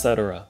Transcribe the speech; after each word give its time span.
etc. 0.00 0.46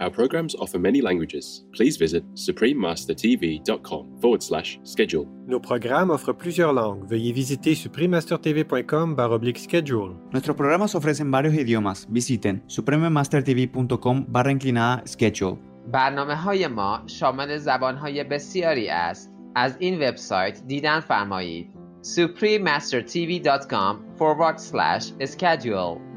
Our 0.00 0.10
programs 0.10 0.54
offer 0.56 0.78
many 0.78 1.00
languages. 1.00 1.64
Please 1.72 1.96
visit 1.96 2.24
suprememastertv.com 2.34 4.20
forward 4.20 4.42
slash 4.42 4.78
schedule. 4.82 5.26
Nos 5.46 5.60
programas 5.60 6.10
offrent 6.10 6.38
plusieurs 6.38 6.74
langues. 6.74 7.06
Veuillez 7.08 7.32
visiter 7.32 7.74
suprememastertv.com 7.74 9.16
oblique 9.18 9.58
schedule. 9.58 10.16
Nuestros 10.32 10.56
programas 10.56 10.94
ofrecen 10.94 11.30
varios 11.30 11.54
idiomas. 11.54 12.06
Visiten 12.10 12.62
suprememastertv.com 12.66 14.26
barra 14.28 14.50
inclinada 14.50 15.02
schedule. 15.06 15.58
برنامه 15.92 16.34
های 16.34 16.66
ما 16.66 17.02
شامل 17.06 17.56
زبان 17.58 17.96
های 17.96 18.24
بسیاری 18.24 18.88
است. 18.88 19.30
از 19.54 19.76
این 19.78 20.08
وبسایت 20.08 20.62
دیدن 20.66 21.00
فرمایید. 21.00 21.70
suprememastertv.com 22.02 23.96
forward 24.18 24.58
slash 24.58 25.12
schedule 25.24 26.07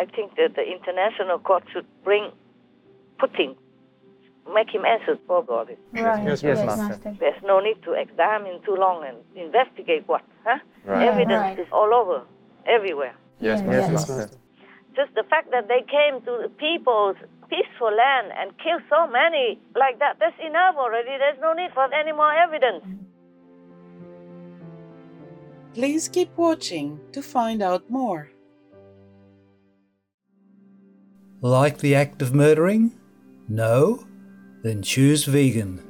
I 0.00 0.04
think 0.14 0.36
that 0.36 0.50
the 0.54 0.62
international 0.76 1.38
court 1.40 1.64
should 1.72 1.86
bring 2.04 2.30
Putin, 3.20 3.56
make 4.58 4.70
him 4.76 4.84
answer 4.94 5.18
for 5.26 5.42
all 5.50 5.64
this. 5.64 5.76
Right. 5.92 6.22
Yes, 6.24 6.42
yes, 6.42 6.42
yes, 6.42 6.66
master. 6.66 6.82
master. 6.88 7.16
There's 7.18 7.42
no 7.42 7.56
need 7.58 7.78
to 7.82 7.92
examine 8.04 8.56
too 8.66 8.76
long 8.84 8.98
and 9.08 9.16
investigate 9.34 10.02
what, 10.06 10.22
huh? 10.46 10.58
Right. 10.84 11.08
Evidence 11.08 11.42
Right. 11.46 11.58
is 11.58 11.66
all 11.72 11.90
over, 12.00 12.18
everywhere. 12.76 13.14
Yes, 13.40 13.60
Yes, 13.60 13.68
yes, 13.72 13.90
master. 13.92 14.38
Just 14.94 15.12
the 15.20 15.24
fact 15.32 15.50
that 15.50 15.66
they 15.72 15.82
came 15.96 16.14
to 16.28 16.32
the 16.44 16.50
people's 16.66 17.16
peaceful 17.50 17.92
land 18.04 18.26
and 18.38 18.46
killed 18.62 18.82
so 18.94 19.00
many 19.20 19.58
like 19.74 19.98
that, 19.98 20.12
that's 20.20 20.38
enough 20.50 20.74
already. 20.76 21.12
There's 21.22 21.40
no 21.40 21.52
need 21.60 21.70
for 21.74 21.86
any 21.92 22.12
more 22.12 22.32
evidence. 22.46 22.84
Please 25.74 26.08
keep 26.08 26.30
watching 26.36 27.00
to 27.12 27.20
find 27.22 27.62
out 27.62 27.82
more. 27.90 28.30
Like 31.40 31.78
the 31.78 31.94
act 31.94 32.20
of 32.20 32.34
murdering? 32.34 32.98
No? 33.48 34.04
Then 34.64 34.82
choose 34.82 35.24
vegan. 35.24 35.84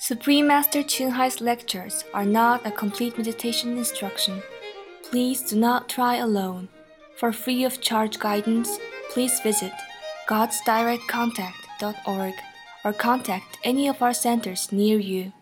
Supreme 0.00 0.48
Master 0.48 0.82
Ching 0.82 1.12
Hai's 1.12 1.40
lectures 1.40 2.02
are 2.12 2.24
not 2.24 2.66
a 2.66 2.72
complete 2.72 3.16
meditation 3.16 3.78
instruction. 3.78 4.42
Please 5.08 5.40
do 5.42 5.54
not 5.54 5.88
try 5.88 6.16
alone. 6.16 6.68
For 7.16 7.32
free 7.32 7.62
of 7.62 7.80
charge 7.80 8.18
guidance, 8.18 8.80
please 9.10 9.38
visit 9.38 9.70
godsdirectcontact.org 10.28 12.34
or 12.84 12.92
contact 12.92 13.58
any 13.62 13.86
of 13.86 14.02
our 14.02 14.12
centers 14.12 14.72
near 14.72 14.98
you. 14.98 15.32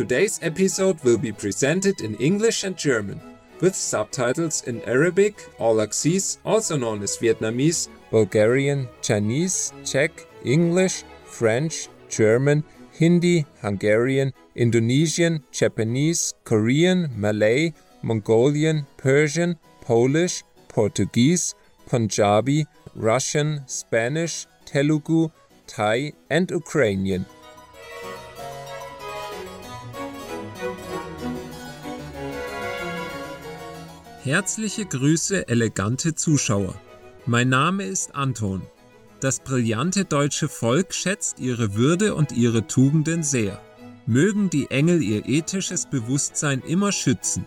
Today's 0.00 0.40
episode 0.40 0.96
will 1.04 1.18
be 1.18 1.30
presented 1.30 2.00
in 2.00 2.14
English 2.14 2.64
and 2.64 2.74
German, 2.74 3.20
with 3.60 3.76
subtitles 3.76 4.62
in 4.66 4.80
Arabic, 4.88 5.46
Aulacese, 5.58 6.38
also 6.42 6.78
known 6.78 7.02
as 7.02 7.18
Vietnamese, 7.18 7.88
Bulgarian, 8.10 8.88
Chinese, 9.02 9.74
Czech, 9.84 10.26
English, 10.42 11.04
French, 11.26 11.88
German, 12.08 12.64
Hindi, 12.98 13.44
Hungarian, 13.60 14.32
Indonesian, 14.54 15.44
Japanese, 15.52 16.32
Korean, 16.44 17.10
Malay, 17.14 17.74
Mongolian, 18.00 18.86
Persian, 18.96 19.58
Polish, 19.82 20.44
Portuguese, 20.68 21.54
Punjabi, 21.86 22.64
Russian, 22.94 23.68
Spanish, 23.68 24.46
Telugu, 24.64 25.28
Thai, 25.66 26.14
and 26.30 26.50
Ukrainian. 26.50 27.26
Herzliche 34.30 34.86
Grüße, 34.86 35.48
elegante 35.48 36.14
Zuschauer. 36.14 36.76
Mein 37.26 37.48
Name 37.48 37.82
ist 37.82 38.14
Anton. 38.14 38.62
Das 39.18 39.40
brillante 39.40 40.04
deutsche 40.04 40.48
Volk 40.48 40.94
schätzt 40.94 41.40
ihre 41.40 41.74
Würde 41.74 42.14
und 42.14 42.30
ihre 42.30 42.68
Tugenden 42.68 43.24
sehr. 43.24 43.60
Mögen 44.06 44.48
die 44.48 44.70
Engel 44.70 45.02
ihr 45.02 45.28
ethisches 45.28 45.86
Bewusstsein 45.86 46.62
immer 46.64 46.92
schützen. 46.92 47.44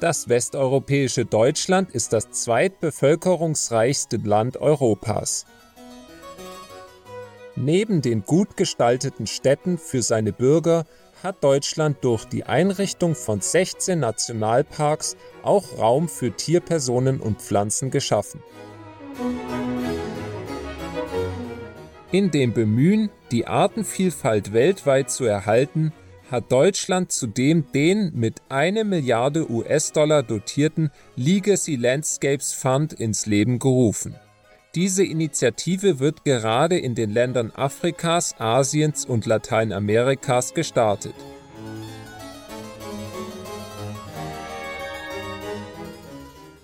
Das 0.00 0.28
westeuropäische 0.28 1.24
Deutschland 1.24 1.92
ist 1.92 2.12
das 2.12 2.30
zweitbevölkerungsreichste 2.30 4.18
Land 4.18 4.58
Europas. 4.58 5.46
Neben 7.60 8.02
den 8.02 8.22
gut 8.22 8.56
gestalteten 8.56 9.26
Städten 9.26 9.78
für 9.78 10.00
seine 10.00 10.32
Bürger 10.32 10.86
hat 11.24 11.42
Deutschland 11.42 11.96
durch 12.02 12.24
die 12.24 12.44
Einrichtung 12.44 13.16
von 13.16 13.40
16 13.40 13.98
Nationalparks 13.98 15.16
auch 15.42 15.76
Raum 15.76 16.08
für 16.08 16.30
Tierpersonen 16.30 17.18
und 17.18 17.42
Pflanzen 17.42 17.90
geschaffen. 17.90 18.40
In 22.12 22.30
dem 22.30 22.52
Bemühen, 22.52 23.10
die 23.32 23.48
Artenvielfalt 23.48 24.52
weltweit 24.52 25.10
zu 25.10 25.24
erhalten, 25.24 25.92
hat 26.30 26.52
Deutschland 26.52 27.10
zudem 27.10 27.72
den 27.72 28.12
mit 28.14 28.40
1 28.50 28.84
Milliarde 28.84 29.50
US-Dollar 29.50 30.22
dotierten 30.22 30.92
Legacy 31.16 31.74
Landscapes 31.74 32.52
Fund 32.52 32.92
ins 32.92 33.26
Leben 33.26 33.58
gerufen. 33.58 34.14
Diese 34.74 35.02
Initiative 35.02 35.98
wird 35.98 36.24
gerade 36.24 36.78
in 36.78 36.94
den 36.94 37.10
Ländern 37.10 37.50
Afrikas, 37.54 38.34
Asiens 38.38 39.06
und 39.06 39.24
Lateinamerikas 39.24 40.52
gestartet. 40.52 41.14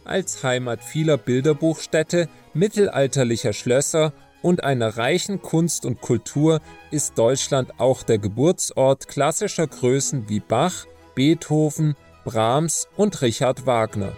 Als 0.05 0.45
Heimat 0.45 0.85
vieler 0.85 1.17
Bilderbuchstädte, 1.17 2.29
mittelalterlicher 2.53 3.55
Schlösser 3.55 4.13
und 4.43 4.63
einer 4.63 4.99
reichen 4.99 5.41
Kunst 5.41 5.87
und 5.87 6.03
Kultur 6.03 6.61
ist 6.91 7.17
Deutschland 7.17 7.81
auch 7.81 8.03
der 8.03 8.19
Geburtsort 8.19 9.09
klassischer 9.09 9.67
Größen 9.67 10.29
wie 10.29 10.41
Bach, 10.41 10.85
Beethoven, 11.15 11.97
Brahms 12.25 12.87
und 12.97 13.23
Richard 13.23 13.65
Wagner. 13.65 14.13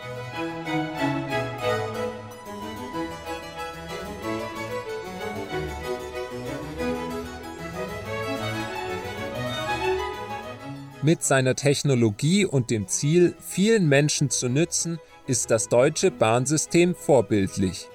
Mit 11.06 11.22
seiner 11.22 11.54
Technologie 11.54 12.44
und 12.44 12.68
dem 12.68 12.88
Ziel, 12.88 13.36
vielen 13.38 13.88
Menschen 13.88 14.28
zu 14.28 14.48
nützen, 14.48 14.98
ist 15.28 15.52
das 15.52 15.68
deutsche 15.68 16.10
Bahnsystem 16.10 16.96
vorbildlich. 16.96 17.86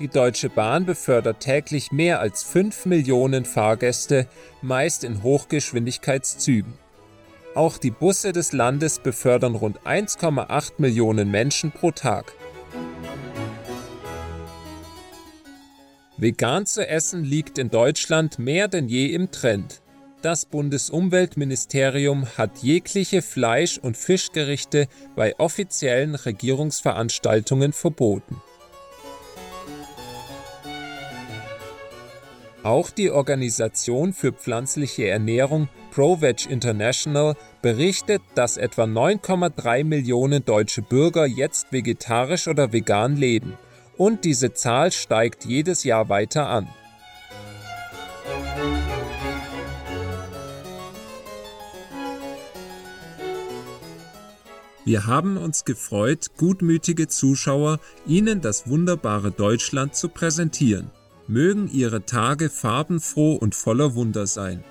Die 0.00 0.08
Deutsche 0.08 0.48
Bahn 0.48 0.84
befördert 0.84 1.38
täglich 1.38 1.92
mehr 1.92 2.18
als 2.18 2.42
5 2.42 2.86
Millionen 2.86 3.44
Fahrgäste, 3.44 4.26
meist 4.62 5.04
in 5.04 5.22
Hochgeschwindigkeitszügen. 5.22 6.74
Auch 7.54 7.78
die 7.78 7.92
Busse 7.92 8.32
des 8.32 8.52
Landes 8.52 8.98
befördern 8.98 9.54
rund 9.54 9.82
1,8 9.82 10.72
Millionen 10.78 11.30
Menschen 11.30 11.70
pro 11.70 11.92
Tag. 11.92 12.32
Vegan 16.16 16.66
zu 16.66 16.84
essen 16.84 17.22
liegt 17.22 17.58
in 17.58 17.70
Deutschland 17.70 18.40
mehr 18.40 18.66
denn 18.66 18.88
je 18.88 19.06
im 19.14 19.30
Trend. 19.30 19.82
Das 20.22 20.46
Bundesumweltministerium 20.46 22.26
hat 22.38 22.62
jegliche 22.62 23.20
Fleisch- 23.22 23.78
und 23.78 23.96
Fischgerichte 23.96 24.88
bei 25.14 25.38
offiziellen 25.38 26.14
Regierungsveranstaltungen 26.14 27.72
verboten. 27.72 28.40
Auch 32.62 32.90
die 32.90 33.12
Organisation 33.12 34.12
für 34.12 34.32
pflanzliche 34.32 35.06
Ernährung 35.06 35.68
ProVeg 35.92 36.50
International 36.50 37.36
berichtet, 37.62 38.22
dass 38.34 38.56
etwa 38.56 38.84
9,3 38.84 39.84
Millionen 39.84 40.44
deutsche 40.44 40.82
Bürger 40.82 41.26
jetzt 41.26 41.72
vegetarisch 41.72 42.48
oder 42.48 42.72
vegan 42.72 43.16
leben. 43.16 43.56
Und 43.96 44.24
diese 44.24 44.52
Zahl 44.52 44.90
steigt 44.90 45.44
jedes 45.44 45.84
Jahr 45.84 46.08
weiter 46.08 46.48
an. 46.48 46.66
Wir 54.86 55.04
haben 55.04 55.36
uns 55.36 55.64
gefreut, 55.64 56.36
gutmütige 56.36 57.08
Zuschauer, 57.08 57.80
Ihnen 58.06 58.40
das 58.40 58.68
wunderbare 58.68 59.32
Deutschland 59.32 59.96
zu 59.96 60.08
präsentieren. 60.08 60.92
Mögen 61.26 61.68
Ihre 61.68 62.06
Tage 62.06 62.48
farbenfroh 62.48 63.34
und 63.34 63.56
voller 63.56 63.96
Wunder 63.96 64.28
sein. 64.28 64.62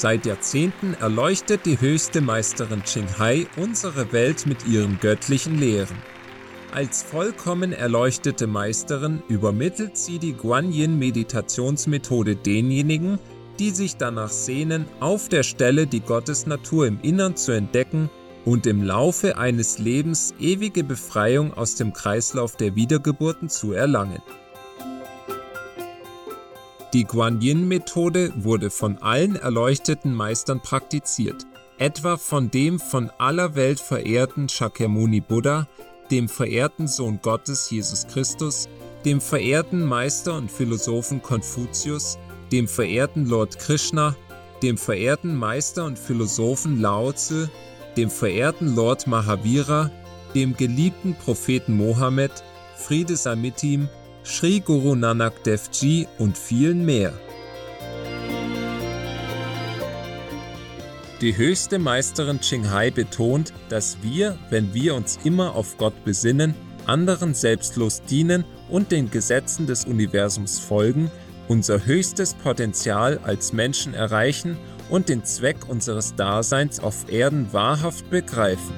Seit 0.00 0.26
Jahrzehnten 0.26 0.94
erleuchtet 0.94 1.66
die 1.66 1.80
höchste 1.80 2.20
Meisterin 2.20 2.84
Qinghai 2.84 3.48
unsere 3.56 4.12
Welt 4.12 4.46
mit 4.46 4.64
ihren 4.64 5.00
göttlichen 5.00 5.58
Lehren. 5.58 5.96
Als 6.70 7.02
vollkommen 7.02 7.72
erleuchtete 7.72 8.46
Meisterin 8.46 9.24
übermittelt 9.26 9.96
sie 9.96 10.20
die 10.20 10.34
Guanyin-Meditationsmethode 10.34 12.36
denjenigen, 12.36 13.18
die 13.58 13.70
sich 13.70 13.96
danach 13.96 14.30
sehnen, 14.30 14.86
auf 15.00 15.28
der 15.28 15.42
Stelle 15.42 15.88
die 15.88 15.98
Gottesnatur 15.98 16.86
im 16.86 17.00
Innern 17.02 17.34
zu 17.34 17.50
entdecken 17.50 18.08
und 18.44 18.68
im 18.68 18.84
Laufe 18.84 19.36
eines 19.36 19.80
Lebens 19.80 20.32
ewige 20.38 20.84
Befreiung 20.84 21.52
aus 21.54 21.74
dem 21.74 21.92
Kreislauf 21.92 22.54
der 22.54 22.76
Wiedergeburten 22.76 23.48
zu 23.48 23.72
erlangen. 23.72 24.22
Die 26.94 27.04
Guanyin-Methode 27.04 28.32
wurde 28.36 28.70
von 28.70 28.96
allen 29.02 29.36
erleuchteten 29.36 30.14
Meistern 30.14 30.62
praktiziert, 30.62 31.44
etwa 31.76 32.16
von 32.16 32.50
dem 32.50 32.80
von 32.80 33.10
aller 33.18 33.54
Welt 33.54 33.78
verehrten 33.78 34.48
Shakyamuni 34.48 35.20
Buddha, 35.20 35.68
dem 36.10 36.30
verehrten 36.30 36.88
Sohn 36.88 37.20
Gottes 37.20 37.68
Jesus 37.70 38.06
Christus, 38.06 38.70
dem 39.04 39.20
verehrten 39.20 39.84
Meister 39.84 40.34
und 40.38 40.50
Philosophen 40.50 41.20
Konfuzius, 41.20 42.18
dem 42.52 42.66
verehrten 42.66 43.26
Lord 43.26 43.58
Krishna, 43.58 44.16
dem 44.62 44.78
verehrten 44.78 45.36
Meister 45.36 45.84
und 45.84 45.98
Philosophen 45.98 46.80
Lao 46.80 47.12
Tzu, 47.12 47.48
dem 47.98 48.08
verehrten 48.08 48.74
Lord 48.74 49.06
Mahavira, 49.06 49.90
dem 50.34 50.56
geliebten 50.56 51.14
Propheten 51.14 51.76
Mohammed, 51.76 52.32
Friede 52.76 53.14
sei 53.14 53.36
mit 53.36 53.62
ihm, 53.62 53.90
Sri 54.24 54.60
Guru 54.60 54.94
Nanak 54.94 55.42
Dev 55.44 55.68
Ji 55.72 56.06
und 56.18 56.36
vielen 56.36 56.84
mehr. 56.84 57.12
Die 61.20 61.36
höchste 61.36 61.78
Meisterin 61.78 62.40
Qinghai 62.40 62.90
betont, 62.90 63.52
dass 63.68 63.98
wir, 64.02 64.38
wenn 64.50 64.72
wir 64.72 64.94
uns 64.94 65.18
immer 65.24 65.56
auf 65.56 65.76
Gott 65.76 66.04
besinnen, 66.04 66.54
anderen 66.86 67.34
selbstlos 67.34 68.02
dienen 68.02 68.44
und 68.68 68.92
den 68.92 69.10
Gesetzen 69.10 69.66
des 69.66 69.84
Universums 69.84 70.60
folgen, 70.60 71.10
unser 71.48 71.84
höchstes 71.84 72.34
Potenzial 72.34 73.18
als 73.24 73.52
Menschen 73.52 73.94
erreichen 73.94 74.56
und 74.90 75.08
den 75.08 75.24
Zweck 75.24 75.68
unseres 75.68 76.14
Daseins 76.14 76.80
auf 76.80 77.10
Erden 77.10 77.52
wahrhaft 77.52 78.10
begreifen. 78.10 78.74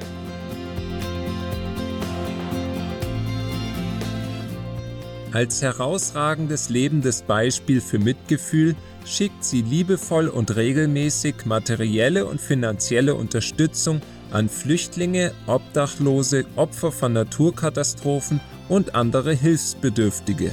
Als 5.32 5.62
herausragendes 5.62 6.71
lebendes 6.71 7.23
Beispiel 7.23 7.81
für 7.81 8.00
Mitgefühl 8.00 8.75
schickt 9.05 9.44
sie 9.44 9.62
liebevoll 9.62 10.27
und 10.27 10.56
regelmäßig 10.56 11.44
materielle 11.44 12.27
und 12.27 12.41
finanzielle 12.41 13.15
Unterstützung 13.15 14.00
an 14.32 14.49
Flüchtlinge, 14.49 15.32
Obdachlose, 15.47 16.47
Opfer 16.56 16.91
von 16.91 17.12
Naturkatastrophen 17.12 18.41
und 18.69 18.97
andere 18.97 19.32
Hilfsbedürftige. 19.32 20.50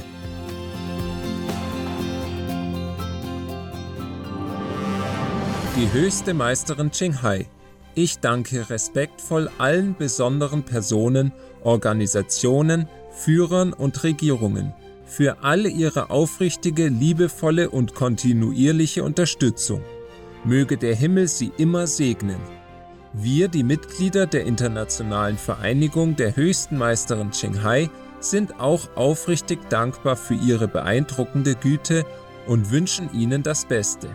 Die 5.76 5.92
höchste 5.92 6.36
Meisterin 6.36 6.92
Qinghai. 6.92 7.48
Ich 7.96 8.20
danke 8.20 8.70
respektvoll 8.70 9.50
allen 9.58 9.96
besonderen 9.96 10.64
Personen, 10.64 11.32
Organisationen, 11.64 12.88
Führern 13.18 13.74
und 13.74 14.04
Regierungen 14.04 14.74
für 15.08 15.42
alle 15.42 15.70
ihre 15.70 16.10
aufrichtige, 16.10 16.88
liebevolle 16.88 17.70
und 17.70 17.96
kontinuierliche 17.96 19.04
Unterstützung. 19.04 19.82
Möge 20.44 20.78
der 20.78 20.96
Himmel 20.96 21.28
sie 21.28 21.52
immer 21.58 21.88
segnen. 21.88 22.40
Wir, 23.14 23.48
die 23.48 23.64
Mitglieder 23.64 24.28
der 24.28 24.46
Internationalen 24.46 25.38
Vereinigung 25.38 26.16
der 26.16 26.36
höchsten 26.36 26.78
Meisterin 26.78 27.32
Qinghai, 27.32 27.90
sind 28.20 28.60
auch 28.60 28.96
aufrichtig 28.96 29.60
dankbar 29.70 30.16
für 30.16 30.36
ihre 30.36 30.68
beeindruckende 30.68 31.56
Güte 31.56 32.06
und 32.48 32.72
wünschen 32.72 33.10
ihnen 33.14 33.44
das 33.44 33.66
Beste. 33.66 34.10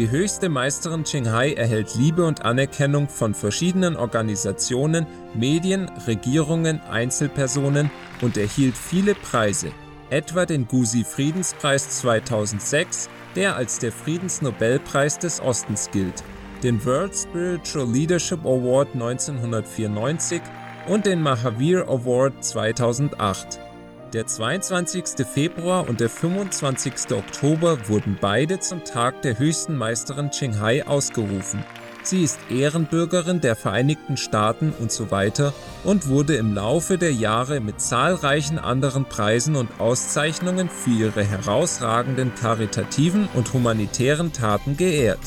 Die 0.00 0.10
höchste 0.10 0.48
Meisterin 0.48 1.04
Qinghai 1.04 1.52
erhält 1.52 1.94
Liebe 1.94 2.24
und 2.24 2.42
Anerkennung 2.42 3.06
von 3.06 3.34
verschiedenen 3.34 3.96
Organisationen, 3.96 5.06
Medien, 5.34 5.90
Regierungen, 6.06 6.80
Einzelpersonen 6.90 7.90
und 8.22 8.38
erhielt 8.38 8.78
viele 8.78 9.14
Preise, 9.14 9.72
etwa 10.08 10.46
den 10.46 10.66
Gusi 10.66 11.04
Friedenspreis 11.04 11.98
2006, 11.98 13.10
der 13.36 13.56
als 13.56 13.78
der 13.78 13.92
Friedensnobelpreis 13.92 15.18
des 15.18 15.38
Ostens 15.38 15.90
gilt, 15.90 16.24
den 16.62 16.82
World 16.86 17.14
Spiritual 17.14 17.86
Leadership 17.86 18.40
Award 18.46 18.94
1994 18.94 20.40
und 20.88 21.04
den 21.04 21.20
Mahavir 21.20 21.86
Award 21.86 22.42
2008. 22.42 23.69
Der 24.12 24.26
22. 24.26 25.24
Februar 25.24 25.88
und 25.88 26.00
der 26.00 26.10
25. 26.10 27.12
Oktober 27.12 27.88
wurden 27.88 28.18
beide 28.20 28.58
zum 28.58 28.82
Tag 28.82 29.22
der 29.22 29.38
höchsten 29.38 29.76
Meisterin 29.76 30.30
Qinghai 30.30 30.84
ausgerufen. 30.84 31.64
Sie 32.02 32.24
ist 32.24 32.40
Ehrenbürgerin 32.50 33.40
der 33.40 33.54
Vereinigten 33.54 34.16
Staaten 34.16 34.72
und 34.80 34.90
so 34.90 35.12
weiter 35.12 35.54
und 35.84 36.08
wurde 36.08 36.34
im 36.34 36.54
Laufe 36.56 36.98
der 36.98 37.12
Jahre 37.12 37.60
mit 37.60 37.80
zahlreichen 37.80 38.58
anderen 38.58 39.04
Preisen 39.04 39.54
und 39.54 39.78
Auszeichnungen 39.78 40.68
für 40.68 40.90
ihre 40.90 41.22
herausragenden 41.22 42.34
karitativen 42.34 43.28
und 43.34 43.52
humanitären 43.52 44.32
Taten 44.32 44.76
geehrt. 44.76 45.20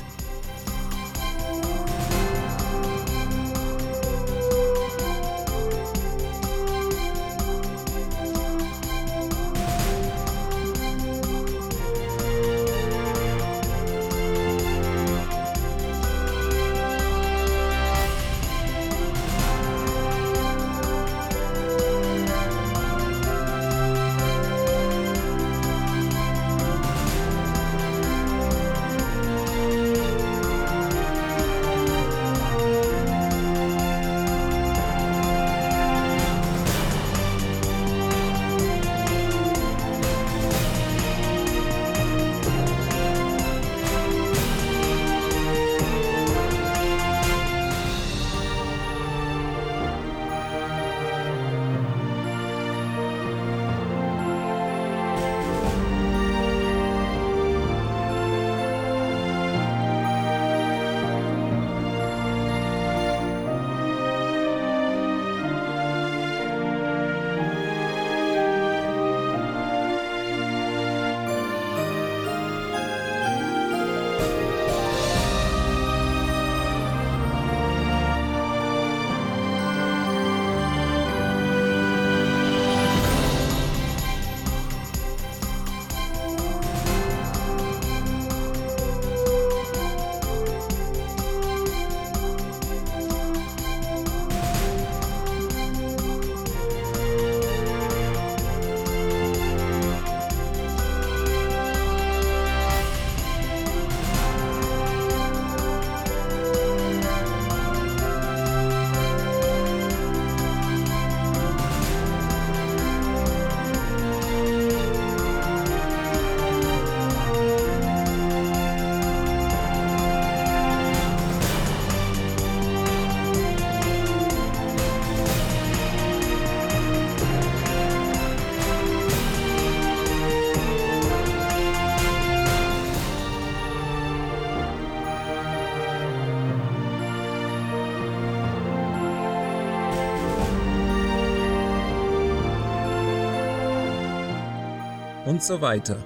Und 145.25 145.43
so 145.43 145.61
weiter. 145.61 145.97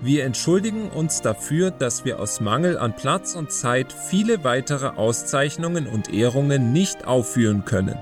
Wir 0.00 0.24
entschuldigen 0.24 0.90
uns 0.90 1.20
dafür, 1.22 1.70
dass 1.70 2.04
wir 2.04 2.20
aus 2.20 2.40
Mangel 2.40 2.78
an 2.78 2.94
Platz 2.94 3.34
und 3.34 3.50
Zeit 3.50 3.92
viele 3.92 4.44
weitere 4.44 4.88
Auszeichnungen 4.88 5.86
und 5.86 6.12
Ehrungen 6.12 6.72
nicht 6.72 7.06
aufführen 7.06 7.64
können. 7.64 7.98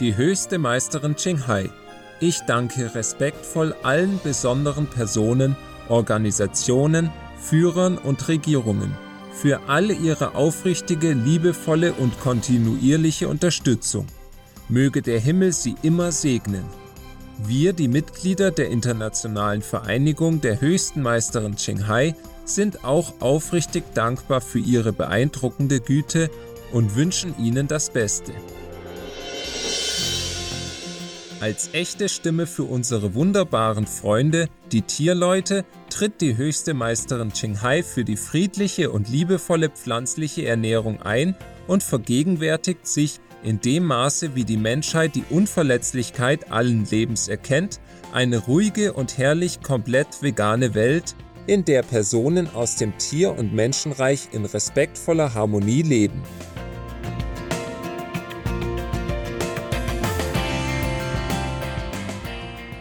Die 0.00 0.16
höchste 0.16 0.58
Meisterin 0.58 1.16
Qinghai. 1.16 1.70
Ich 2.20 2.40
danke 2.40 2.94
respektvoll 2.94 3.74
allen 3.82 4.20
besonderen 4.22 4.86
Personen, 4.86 5.56
Organisationen, 5.88 7.10
Führern 7.38 7.98
und 7.98 8.28
Regierungen 8.28 8.94
für 9.42 9.60
alle 9.66 9.92
ihre 9.94 10.36
aufrichtige, 10.36 11.12
liebevolle 11.14 11.94
und 11.94 12.20
kontinuierliche 12.20 13.28
Unterstützung. 13.28 14.06
Möge 14.68 15.02
der 15.02 15.18
Himmel 15.18 15.52
sie 15.52 15.74
immer 15.82 16.12
segnen. 16.12 16.64
Wir, 17.44 17.72
die 17.72 17.88
Mitglieder 17.88 18.52
der 18.52 18.68
Internationalen 18.68 19.62
Vereinigung 19.62 20.40
der 20.40 20.60
höchsten 20.60 21.02
Meisterin 21.02 21.56
Qinghai, 21.56 22.14
sind 22.44 22.84
auch 22.84 23.14
aufrichtig 23.20 23.84
dankbar 23.94 24.40
für 24.40 24.60
ihre 24.60 24.92
beeindruckende 24.92 25.80
Güte 25.80 26.30
und 26.72 26.94
wünschen 26.94 27.34
ihnen 27.38 27.66
das 27.66 27.90
Beste. 27.90 28.32
Als 31.40 31.70
echte 31.72 32.08
Stimme 32.08 32.46
für 32.46 32.62
unsere 32.62 33.14
wunderbaren 33.14 33.88
Freunde, 33.88 34.48
die 34.70 34.82
Tierleute, 34.82 35.64
tritt 35.90 36.20
die 36.20 36.36
höchste 36.36 36.72
Meisterin 36.72 37.32
Qinghai 37.32 37.82
für 37.82 38.04
die 38.04 38.16
friedliche 38.16 38.92
und 38.92 39.08
liebevolle 39.08 39.68
pflanzliche 39.68 40.46
Ernährung 40.46 41.02
ein 41.02 41.34
und 41.66 41.82
vergegenwärtigt 41.82 42.86
sich 42.86 43.18
in 43.42 43.60
dem 43.60 43.84
Maße, 43.84 44.34
wie 44.34 44.44
die 44.44 44.56
Menschheit 44.56 45.14
die 45.14 45.24
Unverletzlichkeit 45.28 46.50
allen 46.50 46.86
Lebens 46.90 47.28
erkennt, 47.28 47.80
eine 48.12 48.38
ruhige 48.38 48.92
und 48.92 49.18
herrlich 49.18 49.62
komplett 49.62 50.22
vegane 50.22 50.74
Welt, 50.74 51.14
in 51.46 51.64
der 51.64 51.82
Personen 51.82 52.48
aus 52.54 52.76
dem 52.76 52.96
Tier- 52.98 53.36
und 53.36 53.52
Menschenreich 53.52 54.28
in 54.32 54.44
respektvoller 54.44 55.34
Harmonie 55.34 55.82
leben. 55.82 56.22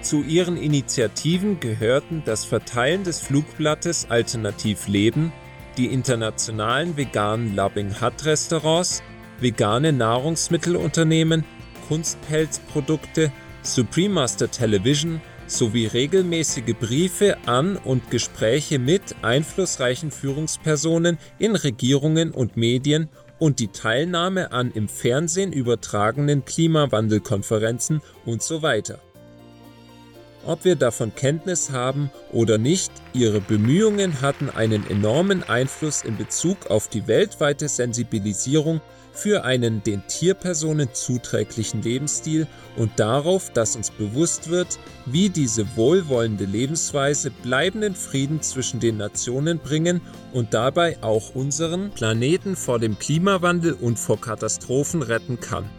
Zu 0.01 0.23
ihren 0.23 0.57
Initiativen 0.57 1.59
gehörten 1.59 2.21
das 2.25 2.43
Verteilen 2.43 3.03
des 3.03 3.21
Flugblattes 3.21 4.07
Alternativ 4.09 4.87
Leben, 4.87 5.31
die 5.77 5.85
internationalen 5.85 6.97
veganen 6.97 7.55
Loving 7.55 8.01
Hut 8.01 8.25
Restaurants, 8.25 9.01
vegane 9.41 9.91
Nahrungsmittelunternehmen, 9.91 11.43
Kunstpelzprodukte, 11.87 13.31
Supreme 13.63 14.13
Master 14.13 14.49
Television 14.49 15.21
sowie 15.47 15.85
regelmäßige 15.87 16.73
Briefe 16.79 17.37
an 17.45 17.75
und 17.77 18.09
Gespräche 18.09 18.79
mit 18.79 19.15
einflussreichen 19.21 20.11
Führungspersonen 20.11 21.17
in 21.39 21.55
Regierungen 21.55 22.31
und 22.31 22.55
Medien 22.55 23.09
und 23.37 23.59
die 23.59 23.67
Teilnahme 23.67 24.51
an 24.51 24.71
im 24.71 24.87
Fernsehen 24.87 25.51
übertragenen 25.51 26.45
Klimawandelkonferenzen 26.45 28.01
und 28.25 28.41
so 28.41 28.61
weiter. 28.61 28.99
Ob 30.45 30.65
wir 30.65 30.75
davon 30.75 31.13
Kenntnis 31.13 31.71
haben 31.71 32.09
oder 32.31 32.57
nicht, 32.57 32.91
ihre 33.13 33.41
Bemühungen 33.41 34.21
hatten 34.21 34.49
einen 34.49 34.89
enormen 34.89 35.43
Einfluss 35.43 36.01
in 36.01 36.17
Bezug 36.17 36.71
auf 36.71 36.87
die 36.87 37.07
weltweite 37.07 37.67
Sensibilisierung 37.67 38.81
für 39.11 39.43
einen 39.43 39.83
den 39.83 40.05
Tierpersonen 40.07 40.93
zuträglichen 40.93 41.81
Lebensstil 41.81 42.47
und 42.75 42.91
darauf, 42.99 43.51
dass 43.51 43.75
uns 43.75 43.91
bewusst 43.91 44.49
wird, 44.49 44.79
wie 45.05 45.29
diese 45.29 45.65
wohlwollende 45.75 46.45
Lebensweise 46.45 47.31
bleibenden 47.31 47.95
Frieden 47.95 48.41
zwischen 48.41 48.79
den 48.79 48.97
Nationen 48.97 49.59
bringen 49.59 50.01
und 50.33 50.53
dabei 50.53 50.97
auch 51.01 51.35
unseren 51.35 51.91
Planeten 51.91 52.55
vor 52.55 52.79
dem 52.79 52.97
Klimawandel 52.97 53.73
und 53.73 53.99
vor 53.99 54.19
Katastrophen 54.19 55.01
retten 55.01 55.39
kann. 55.39 55.69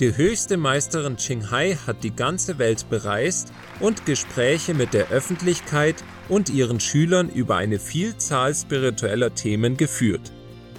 Die 0.00 0.16
höchste 0.16 0.56
Meisterin 0.56 1.16
Qinghai 1.16 1.78
hat 1.86 2.02
die 2.02 2.16
ganze 2.16 2.58
Welt 2.58 2.90
bereist 2.90 3.52
und 3.78 4.04
Gespräche 4.04 4.74
mit 4.74 4.94
der 4.94 5.10
Öffentlichkeit 5.10 5.96
und 6.28 6.50
ihren 6.50 6.80
Schülern 6.80 7.28
über 7.28 7.56
eine 7.56 7.78
Vielzahl 7.78 8.54
spiritueller 8.54 9.34
Themen 9.34 9.76
geführt. 9.76 10.32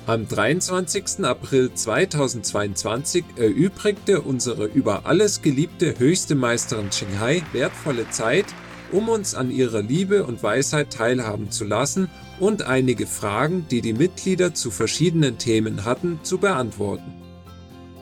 Am 0.05 0.27
23. 0.27 1.23
April 1.23 1.73
2022 1.73 3.23
erübrigte 3.37 4.19
unsere 4.19 4.65
über 4.65 5.05
alles 5.05 5.41
geliebte 5.41 5.97
höchste 5.97 6.35
Meisterin 6.35 6.89
Qinghai 6.89 7.41
wertvolle 7.53 8.09
Zeit, 8.09 8.47
um 8.91 9.07
uns 9.07 9.33
an 9.33 9.49
ihrer 9.49 9.81
Liebe 9.81 10.25
und 10.25 10.43
Weisheit 10.43 10.91
teilhaben 10.91 11.51
zu 11.51 11.63
lassen 11.63 12.09
und 12.41 12.63
einige 12.63 13.07
Fragen, 13.07 13.65
die 13.71 13.79
die 13.79 13.93
Mitglieder 13.93 14.53
zu 14.53 14.71
verschiedenen 14.71 15.37
Themen 15.37 15.85
hatten, 15.85 16.19
zu 16.21 16.37
beantworten. 16.37 17.13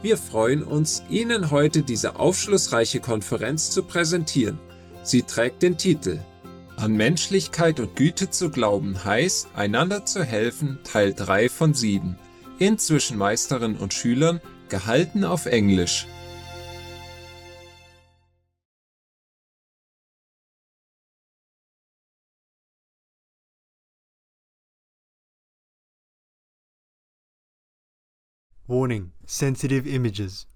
Wir 0.01 0.17
freuen 0.17 0.63
uns, 0.63 1.03
Ihnen 1.07 1.51
heute 1.51 1.83
diese 1.83 2.15
aufschlussreiche 2.15 2.99
Konferenz 2.99 3.69
zu 3.69 3.83
präsentieren. 3.83 4.57
Sie 5.03 5.21
trägt 5.21 5.61
den 5.61 5.77
Titel 5.77 6.19
An 6.81 6.93
Menschlichkeit 6.93 7.79
und 7.79 7.95
Güte 7.95 8.31
zu 8.31 8.49
glauben 8.49 9.05
heißt, 9.05 9.49
einander 9.53 10.03
zu 10.03 10.23
helfen, 10.23 10.79
Teil 10.83 11.13
3 11.13 11.47
von 11.47 11.75
7. 11.75 12.17
Inzwischen 12.57 13.19
Meisterin 13.19 13.75
und 13.75 13.93
Schülern, 13.93 14.41
gehalten 14.67 15.23
auf 15.23 15.45
Englisch. 15.45 16.07
Warning 28.65 29.11
Sensitive 29.27 29.87
images. 29.87 30.47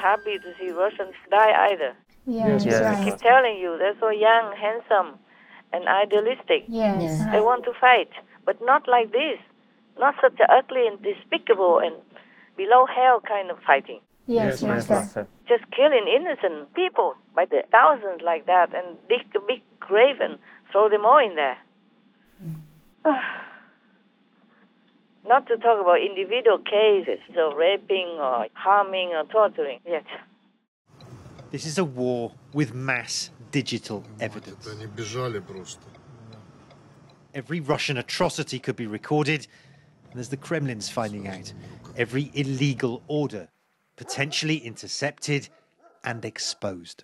Happy 0.00 0.38
to 0.38 0.54
see 0.58 0.70
Russians 0.70 1.14
die 1.30 1.52
either. 1.70 1.94
Yes, 2.26 2.66
I 2.66 3.04
keep 3.04 3.18
telling 3.18 3.56
you, 3.58 3.76
they're 3.78 3.98
so 3.98 4.10
young, 4.10 4.54
handsome, 4.56 5.18
and 5.72 5.86
idealistic. 5.88 6.64
Yes. 6.68 7.02
Yes. 7.02 7.32
They 7.32 7.40
want 7.40 7.64
to 7.64 7.72
fight, 7.80 8.10
but 8.44 8.56
not 8.62 8.88
like 8.88 9.12
this. 9.12 9.38
Not 9.98 10.14
such 10.20 10.38
a 10.40 10.50
ugly 10.52 10.86
and 10.86 11.00
despicable 11.02 11.78
and 11.78 11.94
below 12.56 12.86
hell 12.86 13.20
kind 13.20 13.50
of 13.50 13.58
fighting. 13.66 14.00
Yes, 14.26 14.62
yes, 14.62 14.86
yes. 14.88 15.16
Just 15.48 15.64
killing 15.72 16.06
innocent 16.06 16.72
people 16.74 17.14
by 17.34 17.46
the 17.46 17.62
thousands 17.72 18.20
like 18.22 18.46
that 18.46 18.72
and 18.74 18.96
dig 19.08 19.22
a 19.34 19.40
big 19.40 19.62
grave 19.80 20.20
and 20.20 20.38
throw 20.70 20.88
them 20.88 21.04
all 21.04 21.18
in 21.18 21.34
there. 21.34 21.58
Not 25.29 25.47
to 25.47 25.57
talk 25.57 25.81
about 25.81 26.01
individual 26.01 26.59
cases 26.59 27.19
of 27.37 27.57
raping 27.57 28.19
or 28.19 28.47
harming 28.53 29.09
or 29.15 29.23
torturing 29.25 29.79
yet. 29.85 30.05
This 31.51 31.65
is 31.65 31.77
a 31.77 31.83
war 31.83 32.31
with 32.53 32.73
mass 32.73 33.31
digital 33.51 34.03
evidence. 34.19 34.67
Они 34.67 34.85
бежали 34.85 35.39
просто. 35.39 35.87
Every 37.33 37.59
Russian 37.59 37.97
atrocity 37.97 38.59
could 38.59 38.75
be 38.75 38.87
recorded, 38.87 39.47
and 40.11 40.19
as 40.19 40.29
the 40.29 40.37
Kremlin's 40.37 40.89
finding 40.89 41.27
out, 41.27 41.53
every 41.97 42.31
illegal 42.33 43.01
order 43.07 43.49
potentially 43.97 44.57
intercepted 44.57 45.49
and 46.03 46.23
exposed. 46.23 47.03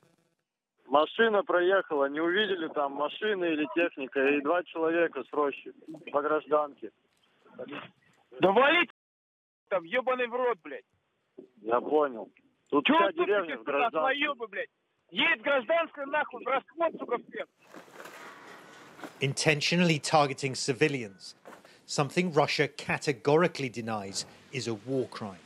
Машина 0.87 1.43
проехала, 1.43 2.09
не 2.09 2.19
увидели 2.19 2.67
там 2.67 2.93
машины 2.93 3.45
или 3.45 3.65
техника, 3.73 4.19
и 4.27 4.41
два 4.41 4.61
человека 4.63 5.23
с 5.23 5.33
рощи 5.33 5.71
по 6.11 6.21
гражданке. 6.21 6.91
Да 8.39 8.51
валить 8.51 8.89
там, 9.69 9.83
ебаный 9.83 10.27
в 10.27 10.33
рот, 10.33 10.57
блядь. 10.63 10.83
Я 11.61 11.79
понял. 11.81 12.31
Тут 12.69 12.85
Чего 12.85 12.97
вся 12.97 13.05
вы 13.07 13.13
тупите, 13.13 13.25
деревня 13.31 13.55
в 13.55 13.59
сука, 13.59 13.71
гражданке. 13.71 13.97
отвоёбы, 13.97 14.47
блядь? 14.47 14.69
Едет 15.11 15.41
гражданская 15.41 16.05
нахуй, 16.05 16.43
в 16.43 16.47
расход, 16.47 16.93
сука, 16.99 17.17
всех. 17.29 17.47
Intentionally 19.19 19.99
targeting 19.99 20.55
civilians, 20.55 21.35
something 21.85 22.31
Russia 22.31 22.67
categorically 22.67 23.69
denies 23.69 24.25
is 24.51 24.67
a 24.67 24.73
war 24.73 25.07
crime. 25.07 25.39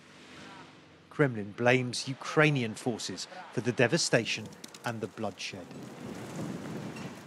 Kremlin 1.09 1.53
blames 1.57 2.07
Ukrainian 2.07 2.74
forces 2.74 3.27
for 3.53 3.62
the 3.62 3.71
devastation 3.71 4.45
and 4.85 5.00
the 5.01 5.07
bloodshed. 5.07 5.65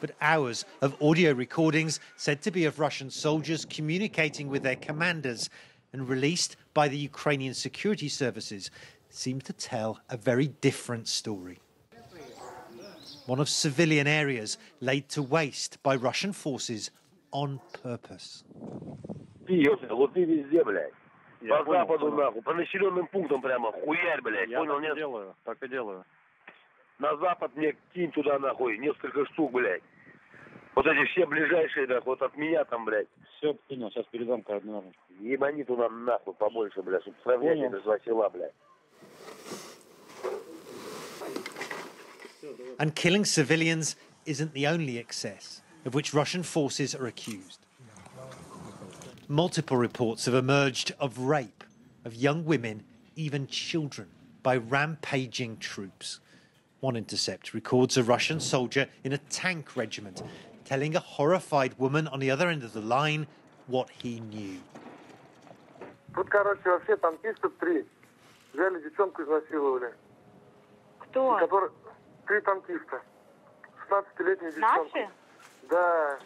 but 0.03 0.11
hours 0.21 0.65
of 0.81 1.01
audio 1.03 1.33
recordings 1.33 2.01
said 2.17 2.43
to 2.43 2.51
be 2.51 2.65
of 2.65 2.79
Russian 2.79 3.11
soldiers 3.11 3.65
communicating 3.65 4.49
with 4.49 4.63
their 4.63 4.77
commanders 4.77 5.51
and 5.93 6.09
released 6.09 6.57
by 6.75 6.89
the 6.89 6.97
Ukrainian 6.97 7.55
security 7.55 8.09
services 8.09 8.71
seem 9.11 9.41
to 9.41 9.53
tell 9.53 10.01
a 10.11 10.17
very 10.17 10.49
different 10.61 11.09
story. 11.09 11.59
One 13.27 13.41
of 13.41 13.49
civilian 13.49 14.07
areas 14.07 14.57
laid 14.81 15.09
to 15.11 15.23
waste 15.23 15.83
by 15.83 15.97
Russian 15.97 16.33
forces 16.33 16.91
on 17.31 17.61
purpose. 17.83 18.45
Пиздец, 19.47 19.79
вот 19.91 20.17
и 20.17 20.25
везде, 20.25 20.65
блядь. 20.65 20.93
По 21.41 21.65
западу, 21.65 22.11
нахуй, 22.11 22.43
по 22.43 22.53
населенным 22.55 23.07
пунктам 23.09 23.41
прямо 23.41 23.71
хуярь, 23.73 24.21
блядь. 24.23 24.49
Я 24.51 24.59
Понял, 24.59 24.75
так 24.75 24.83
и 24.83 24.87
нет? 24.87 24.97
делаю, 24.97 25.37
так 25.45 25.63
и 25.63 25.69
делаю. 25.69 26.05
На 26.99 27.17
запад 27.19 27.55
мне 27.55 27.77
кинь 27.95 28.11
туда, 28.11 28.39
нахуй, 28.39 28.77
несколько 28.79 29.25
штук, 29.27 29.53
блядь. 29.53 29.83
Вот 30.75 30.87
эти 30.87 31.05
все 31.11 31.27
ближайшие, 31.27 31.87
нахуй, 31.89 32.07
вот 32.07 32.23
от 32.23 32.37
меня 32.37 32.65
там, 32.65 32.85
блядь. 32.85 33.09
Все, 33.39 33.55
понял, 33.55 33.91
сейчас 33.91 34.07
передам 34.13 34.43
координаты. 34.43 34.93
Ебани 35.21 35.65
туда 35.65 35.89
нахуй 35.89 36.35
побольше, 36.35 36.83
блядь, 36.83 37.03
чтобы 37.03 37.17
сравнять 37.25 37.57
Понял. 37.59 37.69
это 37.73 37.81
два 37.83 37.99
села, 38.01 38.29
блядь. 38.29 38.55
And 42.79 42.95
killing 42.95 43.25
civilians 43.25 43.97
isn't 44.25 44.53
the 44.55 44.67
only 44.67 44.99
excess 44.99 45.63
of 45.85 45.95
which 45.95 46.15
Russian 46.15 46.43
forces 46.43 46.95
are 46.95 47.07
accused. 47.07 47.59
Multiple 49.27 49.77
reports 49.77 50.27
have 50.27 50.35
emerged 50.35 50.95
of 51.01 51.19
rape 51.19 51.65
of 52.05 52.15
young 52.15 52.45
women, 52.45 52.85
even 53.17 53.47
children, 53.49 54.09
by 54.43 54.57
rampaging 54.57 55.59
troops. 55.59 56.21
One 56.81 56.97
intercept 56.97 57.53
records 57.53 57.97
a 57.97 58.05
Russian 58.05 58.39
soldier 58.41 58.87
in 59.03 59.13
a 59.13 59.19
tank 59.19 59.77
regiment 59.77 60.23
telling 60.65 60.95
a 60.97 61.01
horrified 61.01 61.79
woman 61.79 62.09
on 62.09 62.21
the 62.21 62.31
other 62.31 62.49
end 62.49 62.63
of 62.63 62.73
the 62.73 62.81
line 62.81 63.27
what 63.67 63.89
he 64.03 64.21
knew. 64.21 64.61
Тут, 66.15 66.29
короче, 66.31 66.63
вообще 66.65 66.97
танкистов 66.97 67.53
три. 67.61 67.87
Взяли 68.53 68.83
девчонку, 68.83 69.23
изнасиловали. 69.23 69.95
Кто? 70.99 71.39
Который... 71.39 71.71
Три 72.27 72.41
танкиста. 72.41 73.01
16-летняя 73.89 74.53
девчонка. 74.53 74.99
Наши? 74.99 75.11
Да. 75.71 76.19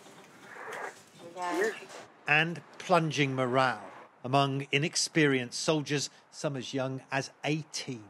and 2.26 2.60
plunging 2.78 3.34
morale 3.34 3.80
among 4.24 4.66
inexperienced 4.70 5.58
soldiers, 5.58 6.10
some 6.30 6.56
as 6.56 6.72
young 6.72 7.00
as 7.10 7.30
18. 7.44 8.02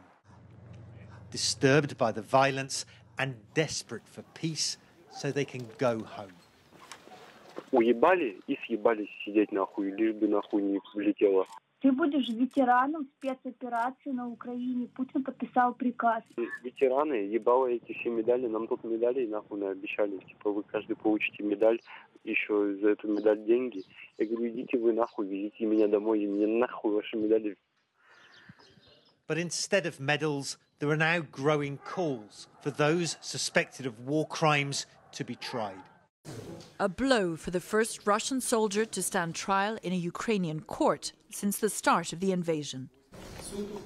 Disturbed 1.31 1.97
by 1.97 2.11
the 2.11 2.21
violence 2.21 2.85
and 3.17 3.35
desperate 3.53 4.07
for 4.07 4.21
peace 4.33 4.77
so 5.10 5.30
they 5.32 5.44
can 5.44 5.66
go 5.78 6.02
home. 6.02 6.34
Уебали 7.70 8.40
и 8.46 8.56
съебались 8.66 9.10
сидеть 9.24 9.52
нахуй, 9.52 9.90
лишь 9.90 10.14
бы 10.14 10.28
нахуй 10.28 10.62
не 10.62 10.80
влетело. 10.94 11.46
Ты 11.80 11.92
будешь 11.92 12.28
ветераном 12.28 13.06
спецоперации 13.16 14.10
на 14.10 14.26
Украине. 14.28 14.88
Путин 14.96 15.22
подписал 15.22 15.74
приказ. 15.74 16.24
Ветераны, 16.64 17.14
ебало 17.14 17.66
эти 17.66 17.92
все 17.92 18.10
медали, 18.10 18.48
нам 18.48 18.66
тут 18.66 18.82
медали 18.82 19.26
нахуй 19.26 19.70
обещали. 19.70 20.18
Типа 20.18 20.50
вы 20.50 20.64
каждый 20.64 20.96
получите 20.96 21.44
медаль, 21.44 21.80
еще 22.24 22.74
за 22.80 22.90
эту 22.90 23.06
медаль 23.06 23.44
деньги. 23.44 23.84
Я 24.18 24.26
говорю, 24.26 24.48
идите 24.50 24.76
вы 24.76 24.92
нахуй, 24.92 25.28
везите 25.28 25.66
меня 25.66 25.86
домой, 25.86 26.20
и 26.20 26.26
мне 26.26 26.46
нахуй 26.48 26.94
ваши 26.94 27.16
медали. 27.16 27.56
But 29.28 29.38
instead 29.38 29.84
of 29.84 30.00
medals, 30.00 30.56
there 30.80 30.88
are 30.88 30.96
now 30.96 31.20
growing 31.20 31.78
calls 31.78 32.48
for 32.62 32.70
those 32.70 33.18
suspected 33.20 33.86
of 33.86 34.00
war 34.00 34.26
crimes 34.26 34.86
to 35.12 35.24
be 35.24 35.34
tried. 35.36 35.82
A 36.80 36.88
blow 36.88 37.36
for 37.36 37.50
the 37.50 37.60
first 37.60 38.06
Russian 38.06 38.40
soldier 38.40 38.84
to 38.84 39.02
stand 39.02 39.34
trial 39.34 39.78
in 39.82 39.92
a 39.92 39.96
Ukrainian 39.96 40.60
court 40.60 41.12
since 41.30 41.58
the 41.58 41.70
start 41.70 42.12
of 42.12 42.20
the 42.20 42.32
invasion. 42.32 42.90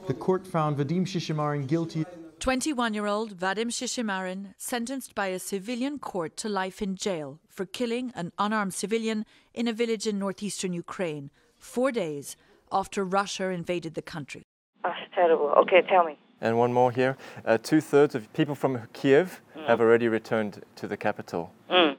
The 0.08 0.14
court 0.14 0.46
found 0.46 0.76
Vadim 0.76 1.06
Shishimarin 1.06 1.66
guilty. 1.66 2.04
21 2.40 2.92
year 2.94 3.06
old 3.06 3.38
Vadim 3.38 3.70
Shishimarin 3.70 4.54
sentenced 4.58 5.14
by 5.14 5.28
a 5.28 5.38
civilian 5.38 6.00
court 6.00 6.36
to 6.38 6.48
life 6.48 6.82
in 6.82 6.96
jail 6.96 7.38
for 7.48 7.64
killing 7.64 8.12
an 8.16 8.32
unarmed 8.38 8.74
civilian 8.74 9.24
in 9.54 9.68
a 9.68 9.72
village 9.72 10.08
in 10.08 10.18
northeastern 10.18 10.72
Ukraine 10.72 11.30
four 11.56 11.92
days 11.92 12.36
after 12.72 13.04
Russia 13.04 13.50
invaded 13.50 13.94
the 13.94 14.02
country. 14.02 14.42
That's 14.82 14.96
terrible. 15.14 15.50
Okay, 15.62 15.82
tell 15.88 16.04
me. 16.04 16.18
And 16.40 16.58
one 16.58 16.72
more 16.72 16.90
here. 16.90 17.16
Uh, 17.44 17.56
Two 17.58 17.80
thirds 17.80 18.16
of 18.16 18.32
people 18.32 18.56
from 18.56 18.80
Kiev 18.92 19.40
have 19.66 19.80
already 19.80 20.08
returned 20.08 20.62
to 20.76 20.86
the 20.86 20.96
capital. 20.96 21.52
Mm. 21.70 21.96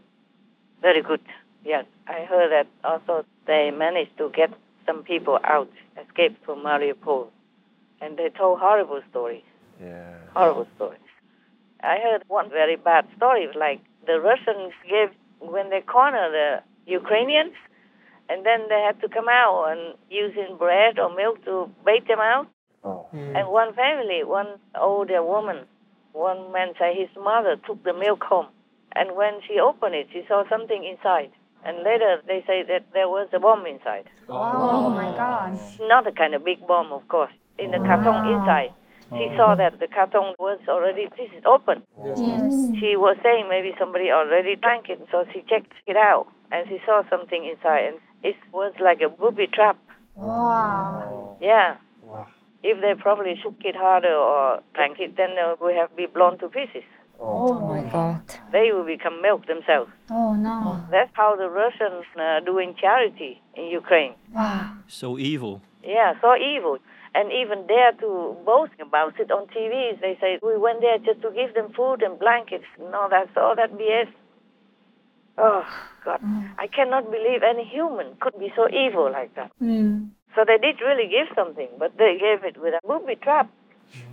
Very 0.82 1.02
good. 1.02 1.21
Yes, 1.63 1.86
I 2.08 2.26
heard 2.26 2.52
that 2.52 2.67
also 2.84 3.26
they 3.47 3.71
managed 3.71 4.17
to 4.17 4.30
get 4.30 4.52
some 4.86 5.04
people 5.04 5.39
out, 5.43 5.69
escaped 6.02 6.43
from 6.45 6.60
Mariupol. 6.63 7.28
And 8.02 8.17
they 8.17 8.30
told 8.30 8.60
horrible 8.60 9.02
stories. 9.10 9.43
Yeah. 9.82 10.15
Horrible 10.34 10.67
stories. 10.76 10.99
I 11.82 11.97
heard 11.99 12.23
one 12.28 12.49
very 12.49 12.76
bad 12.76 13.08
story, 13.17 13.47
like 13.56 13.82
the 14.06 14.19
Russians 14.19 14.73
gave, 14.89 15.10
when 15.39 15.69
they 15.69 15.82
corner 15.82 16.32
the 16.32 16.91
Ukrainians, 16.91 17.54
and 18.30 18.45
then 18.45 18.67
they 18.69 18.82
had 18.82 18.99
to 19.02 19.10
come 19.10 19.28
out 19.30 19.65
and 19.71 19.95
using 20.10 20.58
bread 20.58 20.99
or 20.99 21.13
milk 21.13 21.43
to 21.45 21.69
bait 21.86 22.08
them 22.08 22.19
out. 22.19 22.47
Oh 22.86 23.08
and 23.13 23.47
one 23.47 23.73
family, 23.73 24.23
one 24.26 24.60
older 24.80 25.23
woman, 25.23 25.60
one 26.13 26.52
man 26.52 26.73
said 26.80 26.95
his 26.95 27.10
mother 27.21 27.58
took 27.67 27.84
the 27.84 27.93
milk 27.93 28.23
home. 28.23 28.47
And 28.95 29.15
when 29.15 29.41
she 29.47 29.60
opened 29.60 29.95
it, 29.95 30.08
she 30.13 30.23
saw 30.28 30.43
something 30.49 30.84
inside. 30.86 31.32
And 31.65 31.78
later 31.84 32.21
they 32.28 32.43
say 32.45 32.63
that 32.63 32.86
there 32.93 33.10
was 33.10 33.28
a 33.34 33.39
bomb 33.39 33.65
inside. 33.65 34.10
Oh 34.30 34.89
my 34.89 35.15
God. 35.15 35.60
Not 35.82 36.08
a 36.08 36.12
kind 36.12 36.36
of 36.36 36.45
big 36.45 36.65
bomb, 36.67 36.91
of 36.91 37.08
course, 37.08 37.32
in 37.58 37.71
the 37.71 37.78
carton 37.80 38.32
inside. 38.32 38.73
She 39.12 39.30
saw 39.38 39.54
oh. 39.54 39.56
that 39.56 39.80
the 39.80 39.88
carton 39.88 40.34
was 40.39 40.60
already 40.67 41.08
this 41.17 41.30
is 41.38 41.43
open. 41.45 41.84
Yes. 42.04 42.80
She 42.80 42.95
was 42.95 43.17
saying 43.21 43.47
maybe 43.49 43.73
somebody 43.78 44.12
already 44.12 44.56
drank 44.56 44.89
it, 44.89 45.06
so 45.12 45.26
she 45.32 45.43
checked 45.47 45.73
it 45.86 45.95
out 45.95 46.28
and 46.52 46.67
she 46.67 46.80
saw 46.86 47.04
something 47.10 47.45
inside, 47.45 47.86
and 47.86 47.97
it 48.23 48.36
was 48.52 48.73
like 48.80 49.02
a 49.02 49.10
booby 49.10 49.47
trap. 49.47 49.78
Wow. 50.15 51.38
Yeah. 51.41 51.78
If 52.63 52.82
they 52.82 52.93
probably 52.99 53.36
shook 53.41 53.56
it 53.62 53.76
harder 53.76 54.13
or 54.13 54.62
drank 54.73 54.99
it, 54.99 55.17
then 55.17 55.36
they 55.36 55.54
would 55.60 55.76
have 55.76 55.95
been 55.95 56.12
blown 56.13 56.39
to 56.39 56.47
pieces. 56.47 56.84
Oh 57.19 57.60
my 57.60 57.84
God. 57.89 58.21
They 58.52 58.71
will 58.71 58.86
become 58.86 59.21
milk 59.21 59.45
themselves. 59.47 59.91
Oh 60.10 60.34
no. 60.34 60.84
That's 60.89 61.12
how 61.13 61.36
the 61.36 61.49
Russians 61.49 62.06
are 62.17 62.41
doing 62.41 62.76
charity 62.80 63.41
in 63.56 63.65
Ukraine. 63.65 64.15
Wow. 64.34 64.78
So 64.88 65.19
evil. 65.19 65.62
Yeah, 65.84 66.13
so 66.21 66.36
evil. 66.36 66.78
And 67.15 67.32
even 67.32 67.67
dare 67.67 67.91
to 67.99 68.36
boast 68.45 68.73
about 68.82 69.19
it 69.19 69.30
on 69.30 69.47
TV. 69.47 69.99
They 70.02 70.17
say, 70.19 70.39
we 70.41 70.58
went 70.58 70.82
there 70.82 70.97
just 70.97 71.21
to 71.21 71.30
give 71.32 71.54
them 71.54 71.71
food 71.76 72.02
and 72.02 72.17
blankets. 72.17 72.65
No, 72.80 73.08
that's 73.10 73.30
all 73.38 73.56
that 73.56 73.71
BS. 73.73 74.10
Oh, 75.38 75.63
God. 76.04 76.19
I 76.58 76.67
cannot 76.67 77.12
believe 77.12 77.41
any 77.47 77.65
human 77.65 78.15
could 78.19 78.38
be 78.39 78.52
so 78.56 78.67
evil 78.69 79.12
like 79.12 79.36
that. 79.36 79.52
Mm. 79.62 80.10
So 80.36 80.43
they 80.46 80.58
did 80.58 80.82
really 80.82 81.08
give 81.08 81.28
something, 81.36 81.69
but 81.78 81.98
they 81.98 82.17
gave 82.19 82.43
it 82.43 82.60
with 82.60 82.74
a 82.74 82.88
booby 82.88 83.15
trap. 83.15 83.50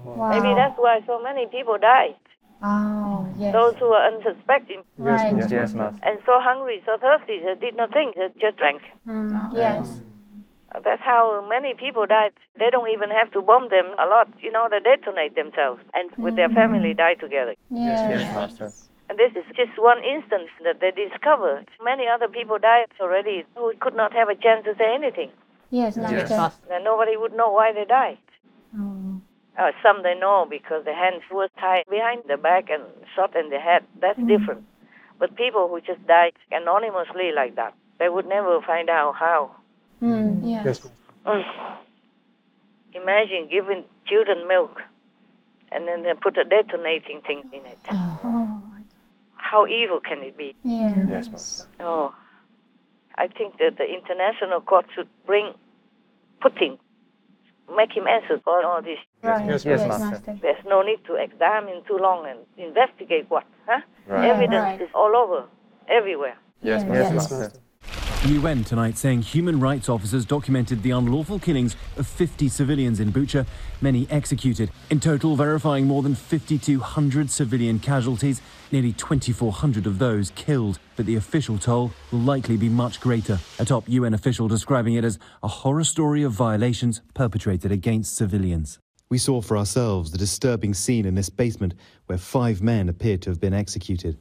Wow. 0.05 0.29
Maybe 0.29 0.53
that's 0.55 0.77
why 0.77 1.01
so 1.07 1.23
many 1.23 1.47
people 1.47 1.79
died. 1.79 2.17
Oh, 2.63 3.27
yes. 3.39 3.55
Those 3.55 3.75
who 3.79 3.89
were 3.89 4.05
unsuspecting. 4.05 4.83
Right. 4.99 5.35
Yes, 5.37 5.51
yes, 5.51 5.75
ma'am. 5.75 5.99
And 6.03 6.19
so 6.27 6.41
hungry, 6.41 6.83
so 6.85 6.99
thirsty, 6.99 7.41
they 7.41 7.55
did 7.59 7.77
not 7.77 7.93
think, 7.93 8.17
they 8.17 8.29
just 8.39 8.59
drank. 8.59 8.83
Mm, 9.09 9.55
yes. 9.55 10.01
That's 10.85 11.03
how 11.03 11.45
many 11.49 11.75
people 11.75 12.07
died. 12.07 12.33
They 12.59 12.71
don't 12.71 12.89
even 12.91 13.11
have 13.11 13.33
to 13.33 13.43
bomb 13.43 13.71
them 13.71 13.87
a 13.99 14.07
lot. 14.07 14.29
You 14.41 14.53
know, 14.53 14.69
they 14.71 14.79
detonate 14.79 15.35
themselves 15.35 15.81
and 15.95 16.11
with 16.23 16.37
their 16.37 16.49
family 16.49 16.95
die 16.95 17.15
together. 17.15 17.55
Yes. 17.71 18.35
Master. 18.35 18.73
And 19.09 19.19
this 19.19 19.33
is 19.35 19.45
just 19.57 19.75
one 19.77 19.99
instance 20.05 20.51
that 20.63 20.79
they 20.81 20.93
discovered. 20.93 21.67
Many 21.83 22.07
other 22.07 22.29
people 22.29 22.59
died 22.59 22.87
already 23.01 23.45
who 23.57 23.73
could 23.81 23.97
not 23.97 24.13
have 24.13 24.29
a 24.29 24.37
chance 24.37 24.65
to 24.67 24.75
say 24.79 24.95
anything. 24.95 25.33
Yes, 25.71 25.97
Master. 25.97 26.67
And 26.73 26.85
nobody 26.85 27.17
would 27.17 27.33
know 27.33 27.51
why 27.51 27.73
they 27.73 27.85
died. 27.85 28.19
Oh. 28.77 29.21
Uh, 29.59 29.73
some 29.83 30.03
they 30.03 30.15
know 30.15 30.47
because 30.49 30.85
the 30.85 30.95
hands 30.95 31.23
were 31.31 31.49
tied 31.59 31.85
behind 31.91 32.23
the 32.29 32.37
back 32.37 32.71
and 32.71 32.83
shot 33.15 33.35
in 33.37 33.51
the 33.51 33.59
head. 33.59 33.85
That's 34.01 34.19
Mm. 34.19 34.29
different. 34.29 34.65
But 35.19 35.35
people 35.37 35.69
who 35.69 35.81
just 35.81 36.05
died 36.07 36.33
anonymously 36.51 37.33
like 37.33 37.57
that, 37.57 37.75
they 37.99 38.09
would 38.09 38.27
never 38.27 38.61
find 38.63 38.89
out 38.89 39.17
how. 39.17 39.51
Mm, 40.03 40.41
yes. 40.43 40.89
Mm. 41.27 41.45
Imagine 42.95 43.49
giving 43.49 43.85
children 44.07 44.49
milk 44.49 44.81
and 45.71 45.87
then 45.87 46.03
they 46.03 46.15
put 46.15 46.37
a 46.39 46.45
detonating 46.45 47.21
thing 47.21 47.43
in 47.53 47.65
it. 47.67 47.79
Oh. 47.91 48.63
How 49.37 49.67
evil 49.67 50.01
can 50.01 50.23
it 50.23 50.37
be? 50.37 50.55
Yes. 50.65 51.07
Yes. 51.09 51.67
Oh, 51.81 52.15
I 53.25 53.27
think 53.39 53.59
that 53.59 53.73
the 53.77 53.85
international 53.99 54.61
court 54.71 54.87
should 54.95 55.11
bring 55.27 55.47
Putin, 56.43 56.79
make 57.77 57.93
him 57.99 58.07
answer 58.17 58.41
for 58.47 58.65
all 58.65 58.81
this. 58.91 59.01
Right. 59.23 59.47
Yes, 59.51 59.65
yes, 59.67 59.81
Master. 59.87 60.39
There's 60.41 60.65
no 60.65 60.79
need 60.83 61.01
to 61.09 61.15
examine 61.27 61.83
too 61.89 61.99
long 62.07 62.21
and 62.31 62.39
investigate 62.57 63.27
what, 63.29 63.45
huh? 63.69 63.81
Right. 64.07 64.31
Evidence 64.31 64.65
Right. 64.69 64.81
is 64.81 64.91
all 64.95 65.15
over. 65.23 65.41
everywhere. 66.01 66.37
Yes, 66.63 66.85
yes, 66.87 67.13
Master. 67.13 67.51
UN 68.27 68.63
tonight 68.65 68.99
saying 68.99 69.23
human 69.23 69.59
rights 69.59 69.89
officers 69.89 70.27
documented 70.27 70.83
the 70.83 70.91
unlawful 70.91 71.39
killings 71.39 71.75
of 71.97 72.07
50 72.07 72.51
civilians 72.51 73.01
in 73.01 73.11
Bucha, 73.11 73.47
many 73.81 74.07
executed. 74.11 74.71
In 74.91 75.01
total, 75.01 75.37
verifying 75.37 75.87
more 75.87 76.03
than 76.03 76.15
5,200 76.15 77.31
civilian 77.31 77.79
casualties, 77.79 78.43
nearly 78.71 78.93
2,400 78.93 79.87
of 79.87 79.99
those 79.99 80.33
killed. 80.33 80.79
But 80.97 81.07
the 81.07 81.17
official 81.17 81.57
toll 81.57 81.93
will 82.13 82.19
likely 82.19 82.59
be 82.59 82.69
much 82.69 83.01
greater. 83.01 83.41
A 83.59 83.65
top 83.65 83.89
UN 83.89 84.13
official 84.13 84.49
describing 84.49 84.95
it 84.95 85.05
as 85.05 85.19
a 85.43 85.49
horror 85.49 85.85
story 85.85 86.23
of 86.23 86.33
violations 86.33 87.01
perpetrated 87.15 87.73
against 87.73 88.17
civilians. 88.17 88.79
We 89.09 89.17
saw 89.17 89.41
for 89.41 89.57
ourselves 89.57 90.11
the 90.11 90.19
disturbing 90.19 90.75
scene 90.75 91.07
in 91.07 91.15
this 91.15 91.31
basement 91.31 91.73
where 92.05 92.19
five 92.19 92.61
men 92.61 92.91
appeared 92.91 93.23
to 93.23 93.31
have 93.31 93.41
been 93.41 93.55
executed. 93.55 94.19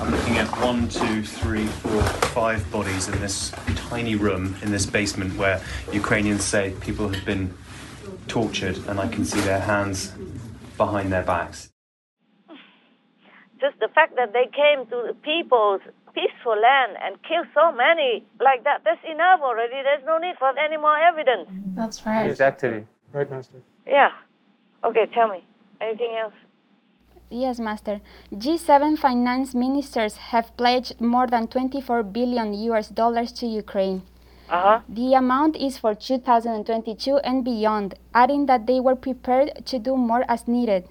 I'm 0.00 0.10
looking 0.10 0.36
at 0.38 0.48
one, 0.60 0.88
two, 0.88 1.22
three, 1.22 1.66
four, 1.66 2.02
five 2.34 2.70
bodies 2.70 3.08
in 3.08 3.20
this 3.20 3.50
tiny 3.76 4.14
room 4.14 4.56
in 4.62 4.70
this 4.70 4.86
basement 4.86 5.36
where 5.36 5.60
Ukrainians 5.92 6.44
say 6.44 6.74
people 6.80 7.08
have 7.08 7.24
been 7.24 7.54
tortured, 8.28 8.78
and 8.88 8.98
I 9.00 9.08
can 9.08 9.24
see 9.24 9.40
their 9.40 9.60
hands 9.60 10.12
behind 10.76 11.12
their 11.12 11.22
backs. 11.22 11.70
Just 13.60 13.78
the 13.80 13.88
fact 13.94 14.16
that 14.16 14.32
they 14.32 14.46
came 14.46 14.86
to 14.86 14.98
the 15.08 15.14
people's 15.22 15.82
peaceful 16.14 16.58
land 16.60 16.96
and 17.02 17.16
killed 17.22 17.46
so 17.54 17.72
many 17.72 18.24
like 18.40 18.64
that, 18.64 18.82
that's 18.84 19.04
enough 19.08 19.40
already. 19.40 19.74
There's 19.82 20.04
no 20.04 20.18
need 20.18 20.36
for 20.38 20.52
any 20.58 20.76
more 20.76 20.98
evidence. 20.98 21.48
That's 21.74 22.04
right. 22.04 22.28
Exactly. 22.28 22.86
Right, 23.12 23.30
Master. 23.30 23.58
Yeah. 23.86 24.10
Okay, 24.84 25.06
tell 25.14 25.28
me. 25.28 25.44
Anything 25.80 26.16
else? 26.20 26.34
Yes, 27.32 27.58
Master. 27.58 28.02
G7 28.34 28.98
finance 28.98 29.54
ministers 29.54 30.16
have 30.16 30.54
pledged 30.58 31.00
more 31.00 31.26
than 31.26 31.46
24 31.46 32.02
billion 32.02 32.52
US 32.52 32.88
dollars 32.88 33.32
to 33.40 33.46
Ukraine. 33.46 34.02
Uh-huh. 34.50 34.80
The 34.86 35.14
amount 35.14 35.56
is 35.56 35.78
for 35.78 35.94
2022 35.94 37.16
and 37.24 37.42
beyond, 37.42 37.94
adding 38.12 38.44
that 38.46 38.66
they 38.66 38.80
were 38.80 38.94
prepared 38.94 39.64
to 39.64 39.78
do 39.78 39.96
more 39.96 40.26
as 40.28 40.46
needed. 40.46 40.84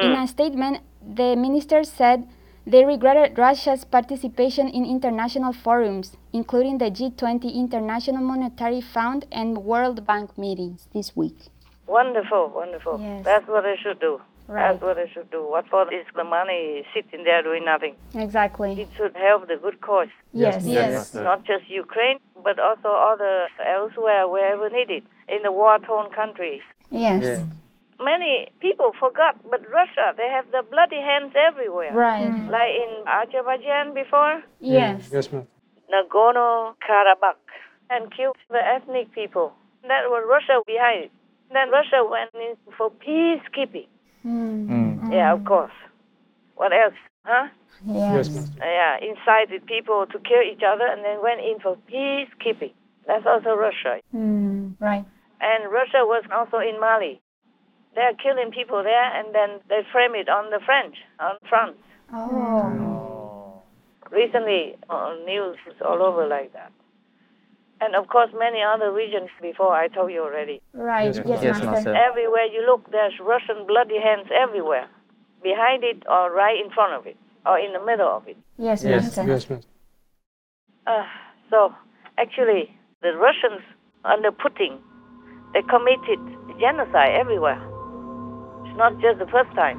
In 0.00 0.12
a 0.12 0.26
statement, 0.28 0.78
the 1.02 1.34
ministers 1.34 1.90
said 1.90 2.28
they 2.64 2.84
regretted 2.84 3.36
Russia's 3.36 3.84
participation 3.84 4.68
in 4.68 4.84
international 4.84 5.52
forums, 5.52 6.16
including 6.32 6.78
the 6.78 6.92
G20 6.92 7.52
International 7.52 8.22
Monetary 8.22 8.80
Fund 8.80 9.26
and 9.32 9.64
World 9.64 10.06
Bank 10.06 10.38
meetings 10.38 10.86
this 10.94 11.16
week. 11.16 11.50
Wonderful, 11.88 12.52
wonderful. 12.54 13.00
Yes. 13.00 13.24
That's 13.24 13.48
what 13.48 13.64
they 13.64 13.76
should 13.82 13.98
do. 13.98 14.20
Right. 14.52 14.72
That's 14.72 14.82
what 14.82 14.96
they 14.96 15.08
should 15.14 15.30
do. 15.30 15.42
What 15.48 15.66
for 15.68 15.90
is 15.92 16.04
the 16.14 16.24
money 16.24 16.84
sitting 16.92 17.24
there 17.24 17.42
doing 17.42 17.64
nothing? 17.64 17.94
Exactly. 18.14 18.72
It 18.82 18.90
should 18.96 19.16
help 19.16 19.48
the 19.48 19.56
good 19.56 19.80
cause. 19.80 20.12
Yes, 20.32 20.66
yes. 20.66 21.14
Not 21.14 21.44
just 21.44 21.64
Ukraine, 21.70 22.18
but 22.44 22.58
also 22.58 22.88
other 23.12 23.48
elsewhere, 23.66 24.28
wherever 24.28 24.68
needed, 24.68 25.04
in 25.26 25.40
the 25.42 25.52
war-torn 25.52 26.12
countries. 26.12 26.60
Yes. 26.90 27.40
Many 27.98 28.48
people 28.60 28.92
forgot, 29.00 29.40
but 29.50 29.60
Russia, 29.70 30.12
they 30.18 30.28
have 30.28 30.46
the 30.50 30.62
bloody 30.70 31.00
hands 31.00 31.32
everywhere. 31.48 31.92
Right. 31.94 32.28
Mm. 32.28 32.50
Like 32.50 32.72
in 32.84 32.92
Azerbaijan 33.06 33.94
before, 33.94 34.42
Yes. 34.60 35.08
Yes, 35.10 35.32
ma'am. 35.32 35.46
Nagorno-Karabakh, 35.94 37.40
and 37.88 38.14
killed 38.14 38.36
the 38.50 38.60
ethnic 38.74 39.12
people. 39.14 39.52
That 39.82 40.10
was 40.12 40.24
Russia 40.28 40.60
behind 40.66 41.04
it. 41.04 41.12
Then 41.52 41.70
Russia 41.70 42.04
went 42.04 42.30
in 42.34 42.56
for 42.76 42.90
peacekeeping. 42.90 43.88
Mm-hmm. 44.24 44.72
Mm. 44.72 44.98
Mm-hmm. 44.98 45.12
Yeah, 45.12 45.32
of 45.32 45.44
course. 45.44 45.72
What 46.56 46.72
else? 46.72 46.94
Huh? 47.24 47.48
Yes, 47.86 48.28
Master. 48.30 48.58
Yeah, 48.60 48.96
incited 49.02 49.66
people 49.66 50.06
to 50.06 50.18
kill 50.18 50.42
each 50.42 50.62
other 50.66 50.86
and 50.86 51.04
then 51.04 51.22
went 51.22 51.40
in 51.40 51.58
for 51.60 51.76
peacekeeping. 51.90 52.72
That's 53.06 53.26
also 53.26 53.54
Russia. 53.54 54.00
Mm, 54.14 54.74
right. 54.78 55.04
And 55.40 55.72
Russia 55.72 56.06
was 56.06 56.24
also 56.32 56.58
in 56.58 56.78
Mali. 56.80 57.20
They're 57.94 58.14
killing 58.14 58.52
people 58.52 58.82
there 58.82 59.10
and 59.18 59.34
then 59.34 59.60
they 59.68 59.80
frame 59.90 60.14
it 60.14 60.28
on 60.28 60.50
the 60.50 60.60
French, 60.64 60.96
on 61.18 61.36
France. 61.48 61.76
Oh. 62.12 62.28
oh. 62.30 63.62
Recently, 64.10 64.76
on 64.88 65.24
news 65.24 65.56
is 65.66 65.80
all 65.80 66.02
over 66.02 66.26
like 66.26 66.52
that. 66.52 66.70
And 67.82 67.96
of 67.96 68.06
course, 68.08 68.30
many 68.38 68.60
other 68.62 68.92
regions 68.92 69.28
before 69.40 69.74
I 69.74 69.88
told 69.88 70.12
you 70.12 70.22
already. 70.22 70.62
Right. 70.72 71.06
Yes, 71.14 71.20
Yes, 71.26 71.42
Master. 71.42 71.66
Master. 71.66 71.94
Everywhere 71.96 72.46
you 72.46 72.64
look, 72.64 72.88
there's 72.92 73.14
Russian 73.20 73.66
bloody 73.66 73.98
hands 73.98 74.28
everywhere. 74.30 74.86
Behind 75.42 75.82
it 75.82 76.04
or 76.08 76.30
right 76.32 76.56
in 76.64 76.70
front 76.70 76.94
of 76.94 77.06
it 77.06 77.16
or 77.44 77.58
in 77.58 77.72
the 77.72 77.84
middle 77.84 78.08
of 78.08 78.28
it. 78.28 78.36
Yes, 78.56 78.84
Yes. 78.84 79.02
Master. 79.02 79.24
Yes, 79.26 79.50
Master. 79.50 79.68
Uh, 80.86 81.04
so, 81.50 81.74
actually, 82.18 82.70
the 83.02 83.12
Russians 83.16 83.62
under 84.04 84.30
Putin, 84.30 84.78
they 85.52 85.62
committed 85.62 86.20
genocide 86.60 87.12
everywhere. 87.18 87.58
It's 88.64 88.76
not 88.78 88.92
just 89.00 89.18
the 89.18 89.26
first 89.26 89.50
time. 89.56 89.78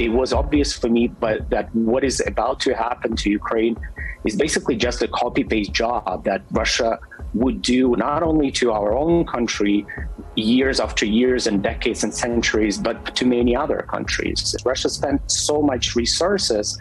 It 0.00 0.08
was 0.08 0.32
obvious 0.32 0.72
for 0.72 0.88
me 0.88 1.06
but 1.06 1.48
that 1.50 1.72
what 1.74 2.02
is 2.02 2.22
about 2.26 2.58
to 2.58 2.74
happen 2.74 3.14
to 3.14 3.30
ukraine 3.30 3.76
is 4.24 4.34
basically 4.36 4.76
just 4.76 5.02
a 5.02 5.08
copy 5.08 5.44
paste 5.44 5.72
job 5.72 6.24
that 6.24 6.42
russia 6.50 6.98
would 7.34 7.62
do 7.62 7.94
not 7.96 8.22
only 8.22 8.50
to 8.50 8.72
our 8.72 8.96
own 8.96 9.24
country 9.26 9.86
years 10.36 10.80
after 10.80 11.04
years 11.04 11.46
and 11.46 11.62
decades 11.62 12.02
and 12.02 12.14
centuries 12.14 12.78
but 12.78 13.14
to 13.16 13.24
many 13.24 13.54
other 13.54 13.86
countries. 13.88 14.56
Russia 14.64 14.88
spent 14.88 15.30
so 15.30 15.62
much 15.62 15.94
resources 15.94 16.80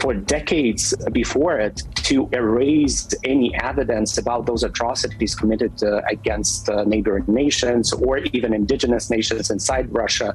for 0.00 0.14
decades 0.14 0.94
before 1.12 1.58
it 1.58 1.82
to 1.94 2.28
erase 2.32 3.08
any 3.24 3.54
evidence 3.56 4.16
about 4.16 4.46
those 4.46 4.62
atrocities 4.62 5.34
committed 5.34 5.72
uh, 5.82 6.00
against 6.08 6.68
uh, 6.68 6.84
neighboring 6.84 7.24
nations 7.26 7.92
or 7.92 8.18
even 8.18 8.54
indigenous 8.54 9.10
nations 9.10 9.50
inside 9.50 9.92
Russia. 9.92 10.34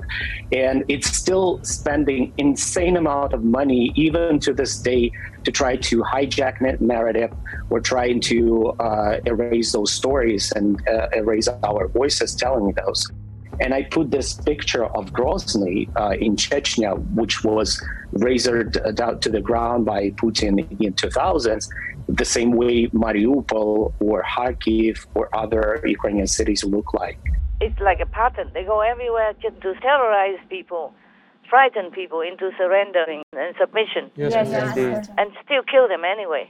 And 0.52 0.84
it's 0.88 1.08
still 1.08 1.63
spending 1.63 2.34
insane 2.38 2.97
amount 2.97 3.34
of 3.34 3.43
money, 3.43 3.91
even 3.95 4.39
to 4.39 4.54
this 4.54 4.78
day, 4.78 5.12
to 5.45 5.52
try 5.52 5.76
to 5.78 6.04
hijack 6.04 6.60
that 6.60 6.82
narrative 6.82 7.32
or 7.69 7.80
trying 7.80 8.19
to 8.21 8.69
uh, 8.80 9.19
erase 9.26 9.71
those 9.71 9.91
stories 9.91 10.52
and 10.56 10.82
uh, 10.88 11.08
erase 11.13 11.47
our 11.63 11.88
voices 11.88 12.36
telling 12.36 12.73
those. 12.73 13.10
And 13.60 13.74
I 13.74 13.84
put 13.84 14.12
this 14.12 14.34
picture 14.34 14.86
of 14.86 15.12
Grozny 15.13 15.88
uh, 15.96 16.16
in 16.20 16.36
Chechnya, 16.36 16.98
which 17.13 17.44
was 17.44 17.82
razored 18.12 18.78
down 18.96 19.20
to 19.22 19.30
the 19.30 19.42
ground 19.42 19.86
by 19.86 20.10
Putin 20.12 20.60
in 20.82 20.94
2000s, 20.94 21.70
the 22.08 22.26
same 22.26 22.52
way 22.52 22.88
Mariupol 22.88 23.94
or 24.00 24.24
Kharkiv 24.24 25.06
or 25.16 25.30
other 25.36 25.82
Ukrainian 25.86 26.28
cities 26.28 26.63
look 26.63 26.94
like. 26.94 27.20
It's 27.62 27.80
like 27.80 28.00
a 28.02 28.06
pattern. 28.06 28.52
They 28.54 28.63
go 28.63 28.82
everywhere 28.82 29.34
just 29.42 29.62
to 29.62 29.74
terrorize 29.82 30.39
people, 30.50 30.94
frighten 31.50 31.92
people 31.92 32.22
into 32.22 32.52
surrendering 32.58 33.22
and 33.34 33.56
submission, 33.60 34.12
Yes, 34.16 34.34
Yes, 34.34 34.50
Master. 34.52 34.89
Master. 34.92 35.13
and 35.18 35.32
still 35.46 35.63
kill 35.63 35.88
them 35.88 36.04
anyway, 36.04 36.50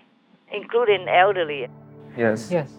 including 0.51 1.07
elderly. 1.07 1.67
Yes. 2.17 2.49
Yes. 2.51 2.69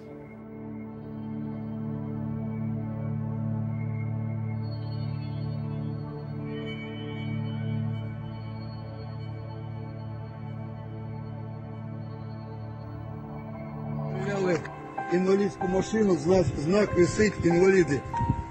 инвалидскую 15.14 15.70
машину, 15.70 16.18
знак, 16.18 16.46
знак 16.58 16.94
висит 16.98 17.34
инвалиды. 17.44 18.02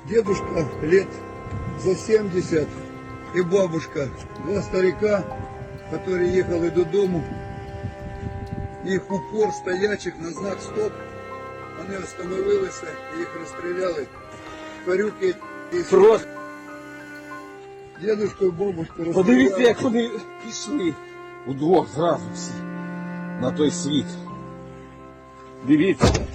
Дедушка 0.08 0.66
лет 0.82 1.08
за 1.78 1.94
70 1.94 2.68
и 3.34 3.42
бабушка, 3.42 4.08
два 4.44 4.62
старика, 4.62 5.24
которые 5.90 6.34
ехали 6.34 6.70
до 6.70 6.84
дому. 6.84 7.22
Их 8.84 9.10
упор 9.10 9.52
стоячих 9.52 10.16
на 10.18 10.30
знак 10.30 10.60
стоп 10.60 10.92
Вони 11.78 11.98
остановилися, 11.98 12.86
їх 13.18 13.36
розстріляли. 13.40 14.06
Парюки 14.86 15.34
і 15.72 15.76
Просто. 15.90 16.28
Дедушку 18.02 18.44
і 18.44 18.50
бабушку 18.50 19.04
розстріляли. 19.04 19.14
Подивіться, 19.14 19.60
як 19.60 19.80
вони 19.82 20.10
пішли. 20.46 20.94
Удвох 21.46 21.88
зразу 21.88 22.24
всі. 22.34 22.52
На 23.40 23.52
той 23.52 23.70
світ. 23.70 24.06
Дивіться. 25.66 26.26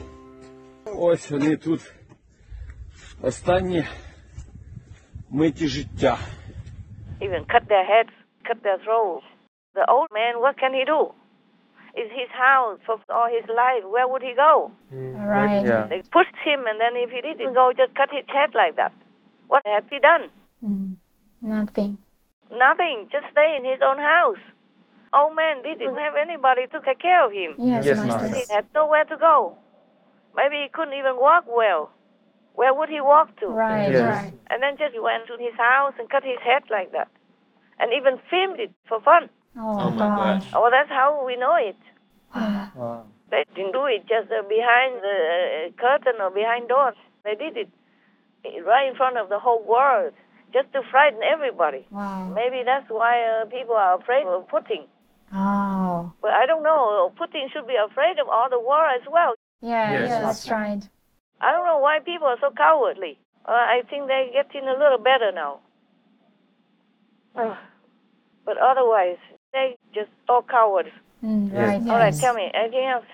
Ось 0.98 1.32
вони 1.32 1.58
тут. 1.58 1.94
Останні 3.22 3.86
миті 5.30 5.68
життя. 5.68 6.18
Even 7.22 7.46
cut 7.54 7.66
their 7.74 7.86
heads, 7.94 8.14
cut 8.50 8.60
their 8.66 8.80
throats. 8.86 9.24
The 9.80 9.86
old 9.96 10.10
man, 10.20 10.34
what 10.44 10.56
can 10.62 10.74
he 10.80 10.84
do? 10.96 11.02
Is 12.02 12.10
his 12.22 12.32
house 12.48 12.80
for 12.88 12.96
all 13.18 13.30
his 13.38 13.48
life. 13.64 13.84
Where 13.94 14.08
would 14.12 14.24
he 14.30 14.34
go? 14.48 14.54
Right. 15.38 15.64
Yeah. 15.72 15.84
They 15.92 16.02
pushed 16.18 16.38
him, 16.50 16.60
and 16.70 16.78
then 16.84 16.94
if 17.06 17.10
he 17.16 17.22
didn't 17.30 17.54
go, 17.62 17.66
just 17.82 17.94
cut 18.00 18.10
his 18.18 18.28
head 18.38 18.52
like 18.62 18.76
that. 18.82 18.94
What 19.52 19.62
had 19.74 19.86
he 19.94 20.00
done? 20.12 20.24
Mm. 20.68 20.90
Nothing. 21.58 21.92
Nothing. 22.66 22.98
Just 23.16 23.28
stay 23.36 23.50
in 23.58 23.64
his 23.72 23.82
own 23.90 24.00
house. 24.14 24.44
Old 25.18 25.34
man 25.42 25.56
didn't 25.70 25.98
have 26.06 26.16
anybody 26.26 26.64
to 26.74 26.78
take 26.88 27.00
care 27.08 27.22
of 27.28 27.32
him. 27.40 27.52
Yes, 27.72 27.86
Yes, 27.86 27.98
Master. 27.98 28.28
Master. 28.28 28.38
He 28.40 28.54
had 28.56 28.66
nowhere 28.80 29.06
to 29.14 29.18
go. 29.30 29.36
Maybe 30.39 30.57
he 30.63 30.69
couldn't 30.73 30.95
even 30.95 31.17
walk 31.19 31.45
well. 31.51 31.91
Where 32.55 32.73
would 32.73 32.89
he 32.89 33.01
walk 33.01 33.29
to? 33.41 33.47
Right, 33.47 33.91
Yes. 33.91 34.07
right. 34.17 34.35
And 34.51 34.63
then 34.63 34.77
just 34.79 34.95
went 35.01 35.27
to 35.27 35.35
his 35.47 35.55
house 35.59 35.95
and 35.99 36.09
cut 36.09 36.23
his 36.23 36.39
head 36.49 36.63
like 36.71 36.91
that. 36.93 37.09
And 37.79 37.93
even 37.93 38.19
filmed 38.31 38.59
it 38.61 38.73
for 38.89 39.01
fun. 39.01 39.31
Oh, 39.59 39.91
my 39.91 40.09
gosh. 40.19 40.47
Oh, 40.55 40.69
that's 40.71 40.89
how 41.01 41.09
we 41.27 41.35
know 41.37 41.57
it. 41.71 41.77
Wow. 42.35 43.07
They 43.31 43.45
didn't 43.55 43.73
do 43.73 43.85
it 43.87 44.03
just 44.09 44.31
uh, 44.33 44.43
behind 44.49 44.93
the 45.07 45.17
uh, 45.19 45.73
curtain 45.77 46.17
or 46.21 46.31
behind 46.31 46.69
doors. 46.69 46.97
They 47.25 47.35
did 47.35 47.57
it 47.59 47.69
right 48.65 48.89
in 48.89 48.95
front 48.97 49.19
of 49.19 49.29
the 49.29 49.39
whole 49.39 49.63
world, 49.65 50.15
just 50.53 50.73
to 50.73 50.81
frighten 50.91 51.21
everybody. 51.23 51.87
Wow. 51.91 52.33
Maybe 52.35 52.63
that's 52.65 52.89
why 52.89 53.15
uh, 53.21 53.45
people 53.47 53.77
are 53.77 54.01
afraid 54.01 54.25
of 54.27 54.49
Putin. 54.49 54.87
Oh. 55.35 56.13
But 56.23 56.33
I 56.33 56.47
don't 56.47 56.63
know. 56.63 57.13
Putin 57.21 57.53
should 57.53 57.67
be 57.67 57.77
afraid 57.77 58.19
of 58.19 58.29
all 58.29 58.49
the 58.49 58.61
war 58.61 58.87
as 58.89 59.03
well. 59.11 59.35
Yeah, 59.61 59.93
Yes. 59.93 60.09
yeah, 60.11 60.21
that's 60.23 60.49
right. 60.51 60.89
I 61.41 61.53
don't 61.53 61.67
know 61.67 61.79
why 61.79 61.99
people 62.05 62.27
are 62.27 62.39
so 62.41 62.51
cowardly. 62.57 63.19
Uh, 63.47 63.53
I 63.53 63.83
think 63.89 64.07
they're 64.07 64.31
getting 64.33 64.69
a 64.69 64.73
little 64.73 64.99
better 64.99 65.33
now. 65.33 65.61
Ugh. 67.37 67.57
but 68.45 68.57
otherwise, 68.59 69.19
they 69.53 69.77
just 69.95 70.11
all 70.29 70.43
cowards. 70.43 70.89
Mm, 71.25 71.53
Yes. 71.53 71.69
right, 71.69 71.91
All 71.91 71.99
right, 71.99 72.15
tell 72.15 72.35
me 72.35 72.51
anything 72.55 72.85
else. 72.87 73.05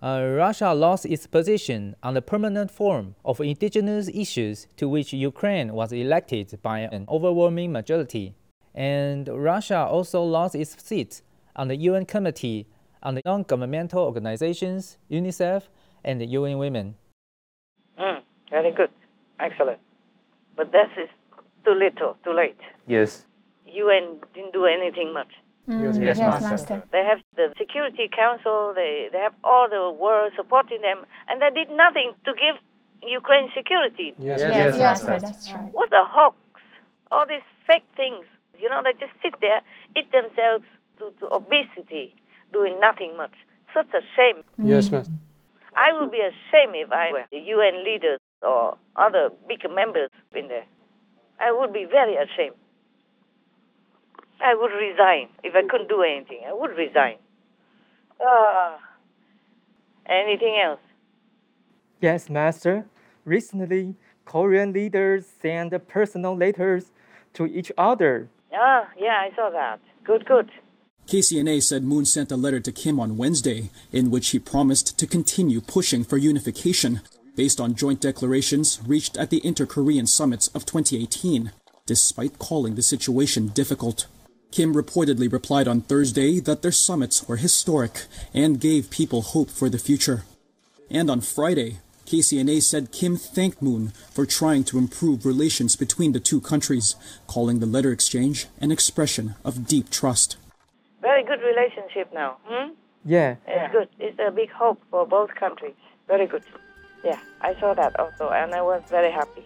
Uh, 0.00 0.22
Russia 0.36 0.72
lost 0.74 1.06
its 1.06 1.26
position 1.26 1.96
on 2.02 2.14
the 2.14 2.22
permanent 2.22 2.70
forum 2.70 3.16
of 3.24 3.40
indigenous 3.40 4.08
issues 4.14 4.68
to 4.76 4.88
which 4.88 5.12
Ukraine 5.12 5.72
was 5.72 5.92
elected 5.92 6.56
by 6.62 6.80
an 6.80 7.04
overwhelming 7.08 7.72
majority. 7.72 8.34
And 8.74 9.26
Russia 9.28 9.78
also 9.90 10.22
lost 10.22 10.54
its 10.54 10.80
seat 10.84 11.22
on 11.56 11.66
the 11.68 11.76
UN 11.76 12.04
Committee 12.06 12.68
on 13.02 13.14
the 13.14 13.22
Non 13.24 13.42
Governmental 13.42 14.02
Organizations, 14.04 14.98
UNICEF, 15.10 15.62
and 16.04 16.20
the 16.20 16.26
UN 16.26 16.58
Women. 16.58 16.94
Mm, 17.98 18.20
very 18.50 18.72
good. 18.72 18.90
Excellent. 19.40 19.78
But 20.56 20.72
that 20.72 20.90
is 21.00 21.08
too 21.64 21.74
little, 21.74 22.16
too 22.24 22.32
late. 22.34 22.58
Yes. 22.86 23.24
UN 23.66 24.18
didn't 24.34 24.52
do 24.52 24.64
anything 24.66 25.12
much. 25.12 25.32
Mm, 25.68 25.82
Yes, 25.84 25.98
yes, 26.00 26.18
Master. 26.18 26.48
Master. 26.48 26.82
They 26.92 27.04
have 27.04 27.18
the 27.36 27.52
Security 27.58 28.08
Council, 28.08 28.72
they, 28.74 29.08
they 29.12 29.18
have 29.18 29.34
all 29.44 29.68
the 29.68 29.90
world 29.92 30.32
supporting 30.36 30.80
them, 30.80 31.04
and 31.28 31.42
they 31.42 31.50
did 31.50 31.68
nothing 31.76 32.14
to 32.24 32.32
give 32.32 32.56
Ukraine 33.02 33.48
security. 33.54 34.14
Yes, 34.18 34.40
Yes, 34.40 34.50
yes, 34.50 34.78
Master. 34.78 35.10
Master, 35.10 35.26
that's 35.26 35.52
right. 35.52 35.72
What 35.72 35.92
a 35.92 36.04
hoax. 36.04 36.36
All 37.12 37.26
these 37.28 37.44
fake 37.66 37.84
things. 37.96 38.24
You 38.58 38.68
know, 38.70 38.80
they 38.82 38.92
just 38.98 39.12
sit 39.22 39.34
there, 39.40 39.60
eat 39.96 40.10
themselves 40.10 40.64
to, 40.98 41.12
to 41.20 41.26
obesity, 41.32 42.14
doing 42.52 42.78
nothing 42.80 43.16
much. 43.16 43.32
Such 43.74 43.88
a 43.94 44.00
shame. 44.16 44.42
Yes, 44.58 44.90
Master. 44.90 45.12
I 45.76 45.98
would 45.98 46.10
be 46.10 46.18
ashamed 46.18 46.74
if 46.74 46.90
I 46.90 47.12
were 47.12 47.24
the 47.30 47.38
UN 47.38 47.84
leaders 47.84 48.18
or 48.42 48.76
other 48.96 49.30
big 49.46 49.60
members 49.70 50.10
in 50.34 50.48
there. 50.48 50.66
I 51.40 51.52
would 51.52 51.72
be 51.72 51.84
very 51.84 52.16
ashamed. 52.16 52.56
I 54.40 54.54
would 54.54 54.72
resign 54.72 55.28
if 55.44 55.54
I 55.54 55.62
couldn't 55.68 55.88
do 55.88 56.02
anything. 56.02 56.40
I 56.46 56.52
would 56.52 56.76
resign. 56.76 57.16
Ah. 58.20 58.78
anything 60.06 60.60
else? 60.64 60.80
Yes, 62.00 62.28
Master. 62.28 62.86
Recently, 63.24 63.94
Korean 64.24 64.72
leaders 64.72 65.26
sent 65.40 65.72
personal 65.88 66.36
letters 66.36 66.92
to 67.34 67.46
each 67.46 67.70
other. 67.78 68.28
Ah, 68.52 68.88
yeah, 68.96 69.20
I 69.20 69.30
saw 69.36 69.50
that. 69.50 69.80
Good, 70.04 70.24
good. 70.24 70.50
KCNA 71.08 71.62
said 71.62 71.84
Moon 71.84 72.04
sent 72.04 72.30
a 72.30 72.36
letter 72.36 72.60
to 72.60 72.70
Kim 72.70 73.00
on 73.00 73.16
Wednesday 73.16 73.70
in 73.92 74.10
which 74.10 74.28
he 74.28 74.38
promised 74.38 74.98
to 74.98 75.06
continue 75.06 75.62
pushing 75.62 76.04
for 76.04 76.18
unification 76.18 77.00
based 77.34 77.58
on 77.58 77.74
joint 77.74 78.02
declarations 78.02 78.78
reached 78.86 79.16
at 79.16 79.30
the 79.30 79.40
Inter-Korean 79.42 80.06
summits 80.06 80.48
of 80.48 80.66
2018, 80.66 81.52
despite 81.86 82.38
calling 82.38 82.74
the 82.74 82.82
situation 82.82 83.48
difficult. 83.48 84.06
Kim 84.50 84.74
reportedly 84.74 85.32
replied 85.32 85.66
on 85.66 85.80
Thursday 85.80 86.40
that 86.40 86.60
their 86.60 86.72
summits 86.72 87.26
were 87.26 87.36
historic 87.36 88.04
and 88.34 88.60
gave 88.60 88.90
people 88.90 89.22
hope 89.22 89.48
for 89.48 89.70
the 89.70 89.78
future. 89.78 90.24
And 90.90 91.10
on 91.10 91.22
Friday, 91.22 91.78
KCNA 92.04 92.62
said 92.62 92.92
Kim 92.92 93.16
thanked 93.16 93.62
Moon 93.62 93.92
for 94.12 94.26
trying 94.26 94.64
to 94.64 94.76
improve 94.76 95.24
relations 95.24 95.74
between 95.74 96.12
the 96.12 96.20
two 96.20 96.42
countries, 96.42 96.96
calling 97.26 97.60
the 97.60 97.66
letter 97.66 97.92
exchange 97.92 98.46
an 98.60 98.70
expression 98.70 99.36
of 99.42 99.66
deep 99.66 99.88
trust. 99.88 100.36
Very 101.00 101.24
good 101.24 101.40
relationship 101.40 102.12
now. 102.12 102.38
Hmm? 102.44 102.70
Yeah. 103.04 103.36
It's 103.46 103.72
good. 103.72 103.88
It's 103.98 104.18
a 104.18 104.30
big 104.30 104.50
hope 104.50 104.80
for 104.90 105.06
both 105.06 105.34
countries. 105.34 105.74
Very 106.06 106.26
good. 106.26 106.42
Yeah, 107.04 107.18
I 107.40 107.54
saw 107.60 107.74
that 107.74 107.98
also, 107.98 108.30
and 108.30 108.54
I 108.54 108.62
was 108.62 108.82
very 108.90 109.12
happy. 109.12 109.44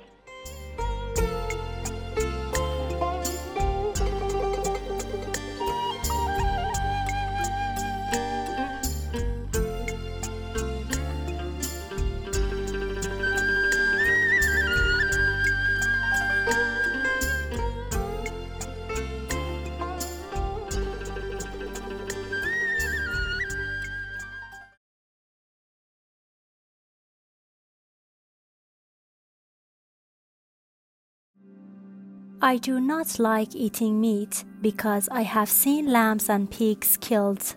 I 32.44 32.56
do 32.56 32.80
not 32.80 33.20
like 33.20 33.54
eating 33.54 34.00
meat 34.00 34.42
because 34.60 35.08
I 35.12 35.22
have 35.22 35.48
seen 35.48 35.92
lambs 35.92 36.28
and 36.28 36.50
pigs 36.50 36.96
killed. 36.96 37.54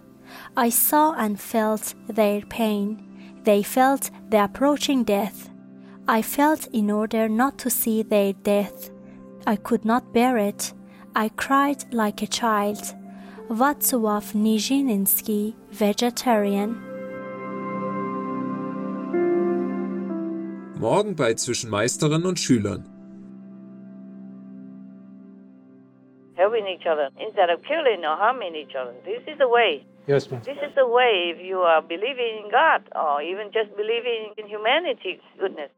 I 0.56 0.70
saw 0.70 1.14
and 1.14 1.40
felt 1.40 1.96
their 2.08 2.42
pain. 2.42 3.02
They 3.44 3.64
felt 3.64 4.12
the 4.30 4.44
approaching 4.44 5.04
death. 5.04 5.50
I 6.08 6.22
felt 6.22 6.68
in 6.68 6.92
order 6.92 7.28
not 7.28 7.58
to 7.60 7.72
see 7.72 8.04
their 8.04 8.34
death. 8.34 8.92
I 9.48 9.56
could 9.56 9.86
not 9.86 10.14
bear 10.14 10.38
it. 10.38 10.72
I 11.16 11.30
cried 11.30 11.92
like 11.92 12.22
a 12.22 12.28
child. 12.28 12.78
Vaslav 13.50 14.36
Nijinsky, 14.36 15.56
vegetarian. 15.72 16.80
Morgen 20.80 21.16
bei 21.16 21.34
Zwischen 21.34 21.72
Meisterin 21.72 22.24
und 22.24 22.40
Schülern. 22.40 22.95
Helping 26.46 26.68
each 26.68 26.86
other 26.86 27.10
instead 27.20 27.50
of 27.50 27.64
killing 27.64 28.06
or 28.06 28.16
harming 28.18 28.56
each 28.56 28.76
other. 28.80 28.94
This 29.04 29.24
is 29.26 29.40
the 29.40 29.48
way. 29.48 29.84
Yes, 30.06 30.30
ma'am. 30.30 30.42
This 30.46 30.58
is 30.58 30.76
the 30.76 30.88
way 30.88 31.34
if 31.34 31.44
you 31.44 31.58
are 31.58 31.82
believing 31.82 32.44
in 32.44 32.52
God 32.52 32.84
or 32.96 33.20
even 33.24 33.48
just 33.52 33.76
believing 33.76 34.32
in 34.38 34.48
humanity's 34.48 35.22
goodness. 35.40 35.72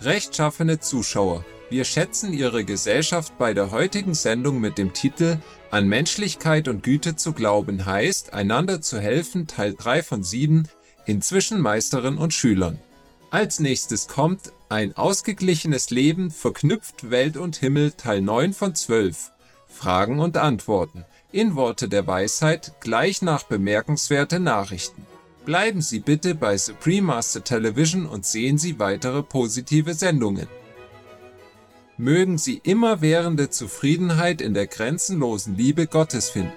Rechtschaffene 0.00 0.76
Zuschauer, 0.78 1.42
wir 1.70 1.84
schätzen 1.84 2.32
Ihre 2.32 2.64
Gesellschaft 2.64 3.38
bei 3.38 3.54
der 3.54 3.70
heutigen 3.70 4.14
Sendung 4.14 4.60
mit 4.60 4.76
dem 4.76 4.92
Titel 4.92 5.38
An 5.70 5.86
Menschlichkeit 5.86 6.66
und 6.66 6.82
Güte 6.82 7.14
zu 7.14 7.32
glauben 7.32 7.86
heißt, 7.86 8.32
einander 8.32 8.82
zu 8.82 8.98
helfen, 8.98 9.46
Teil 9.46 9.74
3 9.78 10.02
von 10.02 10.24
7, 10.24 10.68
inzwischen 11.06 11.60
Meisterin 11.60 12.18
und 12.18 12.34
Schülern. 12.34 12.80
Als 13.30 13.60
nächstes 13.60 14.08
kommt 14.08 14.52
Ein 14.68 14.96
ausgeglichenes 14.96 15.90
Leben 15.90 16.32
verknüpft 16.32 17.10
Welt 17.10 17.36
und 17.36 17.56
Himmel 17.56 17.92
Teil 17.92 18.20
9 18.20 18.52
von 18.52 18.74
12. 18.74 19.30
Fragen 19.68 20.18
und 20.18 20.36
Antworten. 20.36 21.04
In 21.30 21.54
Worte 21.54 21.88
der 21.88 22.04
Weisheit 22.08 22.72
gleich 22.80 23.22
nach 23.22 23.44
bemerkenswerte 23.44 24.40
Nachrichten. 24.40 25.06
Bleiben 25.44 25.82
Sie 25.82 26.00
bitte 26.00 26.34
bei 26.34 26.58
Supreme 26.58 27.06
Master 27.06 27.44
Television 27.44 28.06
und 28.06 28.26
sehen 28.26 28.58
Sie 28.58 28.80
weitere 28.80 29.22
positive 29.22 29.94
Sendungen. 29.94 30.48
Mögen 32.00 32.38
Sie 32.38 32.62
immerwährende 32.64 33.50
Zufriedenheit 33.50 34.40
in 34.40 34.54
der 34.54 34.66
grenzenlosen 34.66 35.58
Liebe 35.58 35.86
Gottes 35.86 36.30
finden. 36.30 36.50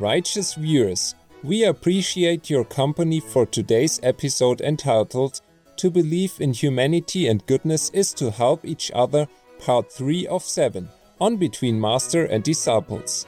Righteous 0.00 0.54
viewers, 0.54 1.16
we 1.42 1.66
appreciate 1.66 2.48
your 2.48 2.64
company 2.64 3.20
for 3.20 3.44
today's 3.44 3.98
episode 4.04 4.60
entitled 4.60 5.42
To 5.78 5.90
Believe 5.90 6.38
in 6.38 6.52
Humanity 6.52 7.28
and 7.28 7.44
Goodness 7.48 7.90
is 7.90 8.14
to 8.14 8.30
Help 8.30 8.64
Each 8.64 8.92
Other, 8.94 9.26
Part 9.58 9.90
3 9.90 10.28
of 10.28 10.44
7, 10.44 10.88
on 11.20 11.38
Between 11.38 11.80
Master 11.80 12.26
and 12.26 12.44
Disciples. 12.44 13.26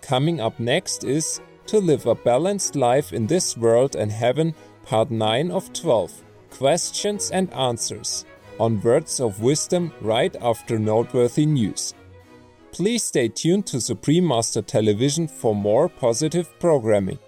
Coming 0.00 0.40
up 0.40 0.60
next 0.60 1.02
is 1.02 1.40
To 1.66 1.80
Live 1.80 2.06
a 2.06 2.14
Balanced 2.14 2.76
Life 2.76 3.12
in 3.12 3.26
This 3.26 3.56
World 3.56 3.96
and 3.96 4.12
Heaven, 4.12 4.54
Part 4.84 5.10
9 5.10 5.50
of 5.50 5.72
12, 5.72 6.22
Questions 6.52 7.30
and 7.30 7.52
Answers, 7.54 8.24
on 8.60 8.80
Words 8.82 9.20
of 9.20 9.40
Wisdom 9.40 9.92
right 10.00 10.34
after 10.40 10.78
noteworthy 10.78 11.46
news. 11.46 11.94
Please 12.70 13.02
stay 13.02 13.28
tuned 13.28 13.66
to 13.66 13.80
Supreme 13.80 14.26
Master 14.26 14.62
Television 14.62 15.26
for 15.28 15.54
more 15.54 15.88
positive 15.88 16.48
programming. 16.60 17.18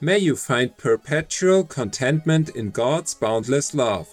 May 0.00 0.18
you 0.18 0.36
find 0.36 0.76
perpetual 0.76 1.64
contentment 1.64 2.50
in 2.50 2.70
God's 2.70 3.14
boundless 3.14 3.74
love. 3.74 4.08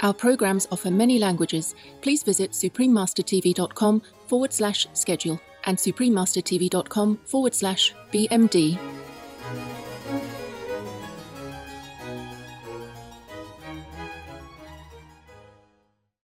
Our 0.00 0.14
programs 0.14 0.66
offer 0.70 0.90
many 0.90 1.18
languages. 1.18 1.74
Please 2.00 2.22
visit 2.22 2.52
suprememastertv.com 2.52 4.02
forward 4.26 4.52
slash 4.52 4.86
schedule 4.92 5.40
and 5.64 5.76
suprememastertv.com 5.76 7.18
forward 7.24 7.54
slash 7.54 7.94
BMD. 8.12 8.78